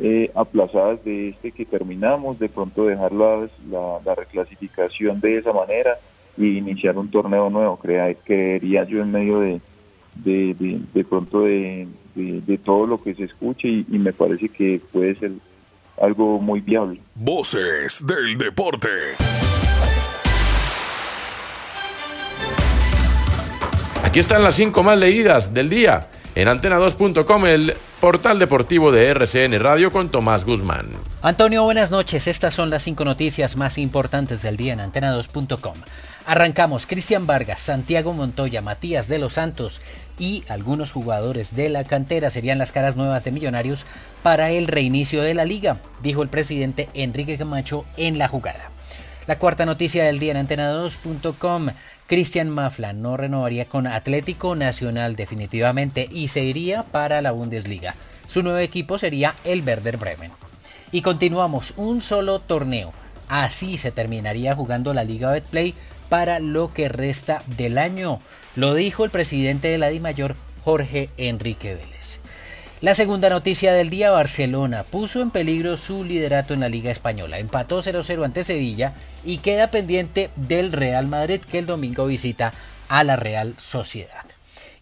eh, 0.00 0.30
aplazadas 0.34 1.04
de 1.04 1.28
este 1.28 1.52
que 1.52 1.66
terminamos, 1.66 2.38
de 2.38 2.48
pronto 2.48 2.86
dejar 2.86 3.12
la, 3.12 3.48
la, 3.70 4.14
reclasificación 4.14 5.20
de 5.20 5.38
esa 5.38 5.52
manera 5.52 5.98
y 6.38 6.56
iniciar 6.56 6.96
un 6.96 7.10
torneo 7.10 7.50
nuevo, 7.50 7.76
Crea, 7.76 8.14
creería 8.14 8.84
yo 8.84 9.02
en 9.02 9.12
medio 9.12 9.40
de, 9.40 9.60
de, 10.14 10.80
de, 10.94 11.04
pronto 11.04 11.42
de, 11.42 11.86
de, 12.14 12.58
todo 12.58 12.86
lo 12.86 13.02
que 13.02 13.14
se 13.14 13.24
escuche 13.24 13.68
y, 13.68 13.86
y 13.90 13.98
me 13.98 14.12
parece 14.12 14.48
que 14.48 14.80
puede 14.90 15.16
ser 15.16 15.32
algo 16.00 16.38
muy 16.38 16.60
viable. 16.60 16.98
Voces 17.14 18.04
del 18.06 18.38
deporte. 18.38 18.88
Aquí 24.02 24.18
están 24.18 24.42
las 24.42 24.54
cinco 24.54 24.82
más 24.82 24.98
leídas 24.98 25.52
del 25.52 25.68
día 25.68 26.08
en 26.34 26.48
antena2.com, 26.48 27.46
el 27.46 27.74
portal 28.00 28.38
deportivo 28.38 28.90
de 28.90 29.08
RCN 29.08 29.60
Radio 29.60 29.92
con 29.92 30.08
Tomás 30.08 30.46
Guzmán. 30.46 30.88
Antonio, 31.20 31.64
buenas 31.64 31.90
noches. 31.90 32.26
Estas 32.26 32.54
son 32.54 32.70
las 32.70 32.82
cinco 32.82 33.04
noticias 33.04 33.56
más 33.56 33.76
importantes 33.76 34.40
del 34.40 34.56
día 34.56 34.72
en 34.72 34.80
antena2.com. 34.80 35.74
Arrancamos. 36.24 36.86
Cristian 36.86 37.26
Vargas, 37.26 37.60
Santiago 37.60 38.14
Montoya, 38.14 38.62
Matías 38.62 39.06
de 39.08 39.18
los 39.18 39.34
Santos 39.34 39.82
y 40.18 40.44
algunos 40.48 40.92
jugadores 40.92 41.54
de 41.54 41.68
la 41.68 41.84
cantera 41.84 42.30
serían 42.30 42.58
las 42.58 42.72
caras 42.72 42.96
nuevas 42.96 43.22
de 43.24 43.32
Millonarios 43.32 43.84
para 44.22 44.50
el 44.50 44.66
reinicio 44.66 45.22
de 45.22 45.34
la 45.34 45.44
liga, 45.44 45.80
dijo 46.02 46.22
el 46.22 46.28
presidente 46.28 46.88
Enrique 46.94 47.36
Camacho 47.36 47.84
en 47.98 48.18
la 48.18 48.28
jugada. 48.28 48.70
La 49.26 49.38
cuarta 49.38 49.66
noticia 49.66 50.04
del 50.04 50.18
día 50.18 50.32
en 50.32 50.46
antena2.com. 50.48 51.68
Cristian 52.10 52.50
Mafla 52.50 52.92
no 52.92 53.16
renovaría 53.16 53.66
con 53.66 53.86
Atlético 53.86 54.56
Nacional 54.56 55.14
definitivamente 55.14 56.08
y 56.10 56.26
se 56.26 56.42
iría 56.42 56.82
para 56.82 57.20
la 57.20 57.30
Bundesliga. 57.30 57.94
Su 58.26 58.42
nuevo 58.42 58.58
equipo 58.58 58.98
sería 58.98 59.36
el 59.44 59.62
Werder 59.62 59.96
Bremen. 59.96 60.32
Y 60.90 61.02
continuamos, 61.02 61.72
un 61.76 62.00
solo 62.00 62.40
torneo. 62.40 62.92
Así 63.28 63.78
se 63.78 63.92
terminaría 63.92 64.56
jugando 64.56 64.92
la 64.92 65.04
Liga 65.04 65.30
Betplay 65.30 65.74
para 66.08 66.40
lo 66.40 66.72
que 66.72 66.88
resta 66.88 67.44
del 67.46 67.78
año. 67.78 68.20
Lo 68.56 68.74
dijo 68.74 69.04
el 69.04 69.12
presidente 69.12 69.68
de 69.68 69.78
la 69.78 69.90
DIMAYOR, 69.90 70.34
Jorge 70.64 71.10
Enrique 71.16 71.76
Vélez. 71.76 72.19
La 72.80 72.94
segunda 72.94 73.28
noticia 73.28 73.74
del 73.74 73.90
día, 73.90 74.10
Barcelona 74.10 74.84
puso 74.84 75.20
en 75.20 75.30
peligro 75.30 75.76
su 75.76 76.02
liderato 76.02 76.54
en 76.54 76.60
la 76.60 76.70
Liga 76.70 76.90
Española. 76.90 77.38
Empató 77.38 77.82
0-0 77.82 78.24
ante 78.24 78.42
Sevilla 78.42 78.94
y 79.22 79.38
queda 79.38 79.70
pendiente 79.70 80.30
del 80.36 80.72
Real 80.72 81.06
Madrid 81.06 81.42
que 81.42 81.58
el 81.58 81.66
domingo 81.66 82.06
visita 82.06 82.54
a 82.88 83.04
la 83.04 83.16
Real 83.16 83.54
Sociedad. 83.58 84.24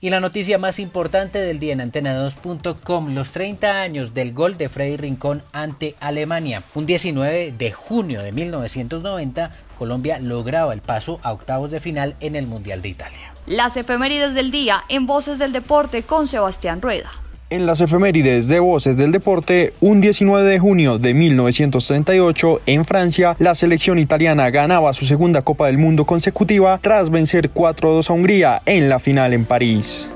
Y 0.01 0.11
la 0.11 0.21
noticia 0.21 0.59
más 0.59 0.79
importante 0.79 1.41
del 1.41 1.59
día 1.59 1.73
en 1.73 1.81
antena2.com, 1.81 3.15
los 3.17 3.33
30 3.33 3.81
años 3.81 4.15
del 4.15 4.33
gol 4.33 4.57
de 4.57 4.69
Freddy 4.69 4.97
Rincón 4.97 5.43
ante 5.51 5.97
Alemania. 5.99 6.63
Un 6.77 6.87
19 6.87 7.51
de 7.51 7.73
junio 7.73 8.23
de 8.23 8.31
1990, 8.31 9.51
Colombia 9.77 10.21
lograba 10.21 10.73
el 10.73 10.83
paso 10.83 11.19
a 11.25 11.33
octavos 11.33 11.73
de 11.73 11.81
final 11.81 12.15
en 12.21 12.37
el 12.37 12.47
Mundial 12.47 12.81
de 12.81 12.91
Italia. 12.91 13.35
Las 13.47 13.77
efemérides 13.77 14.35
del 14.35 14.53
día 14.53 14.85
en 14.89 15.09
Voces 15.09 15.41
del 15.41 15.51
Deporte 15.51 16.05
con 16.05 16.29
Sebastián 16.29 16.81
Rueda. 16.81 17.11
En 17.51 17.65
las 17.65 17.81
efemérides 17.81 18.47
de 18.49 18.61
Voces 18.61 18.99
del 18.99 19.11
Deporte, 19.11 19.73
un 19.81 20.01
19 20.01 20.47
de 20.47 20.59
junio 20.59 20.99
de 20.99 21.15
1938, 21.15 22.61
en 22.67 22.85
Francia, 22.85 23.37
la 23.39 23.55
selección 23.55 23.99
italiana 23.99 24.51
ganaba 24.51 24.93
su 24.93 25.07
segunda 25.07 25.41
Copa 25.41 25.69
del 25.69 25.79
Mundo 25.79 26.05
consecutiva 26.05 26.79
tras 26.83 27.09
vencer 27.09 27.51
4-2 27.51 28.11
a 28.11 28.13
Hungría 28.13 28.63
en 28.67 28.91
la 28.91 28.99
final 28.99 29.33
en 29.33 29.47
París. 29.47 30.11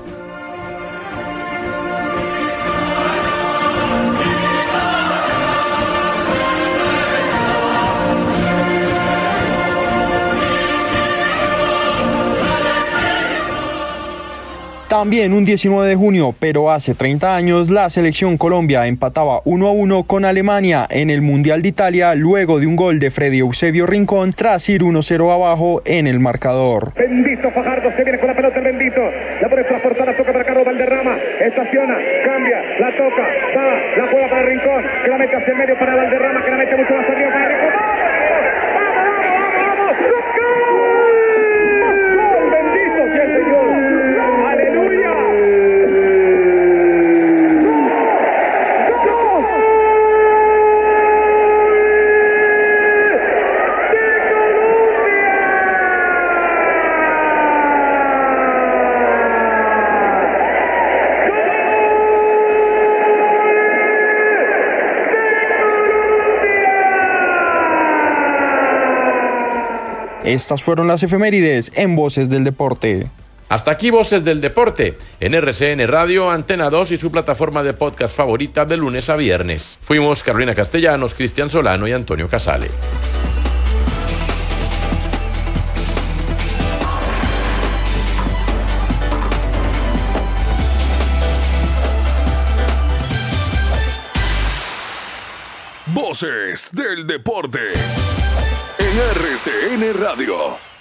También 14.93 15.33
un 15.33 15.43
19 15.43 15.87
de 15.87 15.95
junio, 15.95 16.35
pero 16.39 16.69
hace 16.69 16.93
30 16.93 17.35
años, 17.35 17.71
la 17.71 17.89
selección 17.89 18.37
Colombia 18.37 18.85
empataba 18.85 19.41
1 19.43 19.67
a 19.67 19.71
1 19.71 20.03
con 20.03 20.23
Alemania 20.23 20.85
en 20.87 21.09
el 21.09 21.23
Mundial 21.23 21.63
de 21.63 21.69
Italia 21.69 22.13
luego 22.13 22.59
de 22.59 22.67
un 22.67 22.75
gol 22.75 22.99
de 22.99 23.09
Freddy 23.09 23.39
Eusebio 23.39 23.87
Rincón 23.87 24.33
tras 24.33 24.69
ir 24.69 24.83
1-0 24.83 25.33
abajo 25.33 25.81
en 25.85 26.05
el 26.05 26.19
marcador. 26.19 26.93
Bendito 26.93 27.49
Fajardo 27.49 27.89
se 27.97 28.03
viene 28.03 28.19
con 28.19 28.27
la 28.27 28.35
pelota 28.35 28.59
el 28.59 28.65
bendito. 28.65 29.01
La 29.41 29.49
pone 29.49 29.63
transportada, 29.63 30.13
toca 30.15 30.31
para 30.31 30.45
Carlos 30.45 30.63
Valderrama. 30.63 31.17
Estaciona, 31.41 31.97
cambia, 32.23 32.61
la 32.79 32.95
toca, 32.95 33.23
va, 33.57 33.97
la 33.97 34.07
juega 34.11 34.29
para 34.29 34.43
Rincón, 34.43 34.83
que 35.03 35.09
la 35.09 35.17
mete 35.17 35.35
hacia 35.35 35.53
el 35.53 35.57
medio 35.57 35.79
para 35.79 35.95
Valderrama, 35.95 36.45
que 36.45 36.51
la 36.51 36.57
mete 36.57 36.77
mucho 36.77 36.93
más 36.93 37.09
arriba 37.09 37.31
para 37.33 37.47
Rincón. 37.47 37.82
Estas 70.33 70.63
fueron 70.63 70.87
las 70.87 71.03
efemérides 71.03 71.71
en 71.75 71.95
Voces 71.95 72.27
del 72.27 72.43
Deporte. 72.43 73.07
Hasta 73.49 73.69
aquí 73.69 73.91
Voces 73.91 74.23
del 74.23 74.41
Deporte, 74.41 74.97
en 75.19 75.35
RCN 75.35 75.85
Radio, 75.85 76.31
Antena 76.31 76.71
2 76.71 76.93
y 76.93 76.97
su 76.97 77.11
plataforma 77.11 77.61
de 77.61 77.73
podcast 77.73 78.15
favorita 78.15 78.65
de 78.65 78.77
lunes 78.77 79.11
a 79.11 79.15
viernes. 79.15 79.77
Fuimos 79.83 80.23
Carolina 80.23 80.55
Castellanos, 80.55 81.13
Cristian 81.13 81.51
Solano 81.51 81.87
y 81.87 81.91
Antonio 81.91 82.27
Casale. 82.27 82.67
Voces 95.93 96.71
del 96.71 97.05
Deporte 97.05 98.22
RCN 98.93 99.91
Radio. 99.93 100.72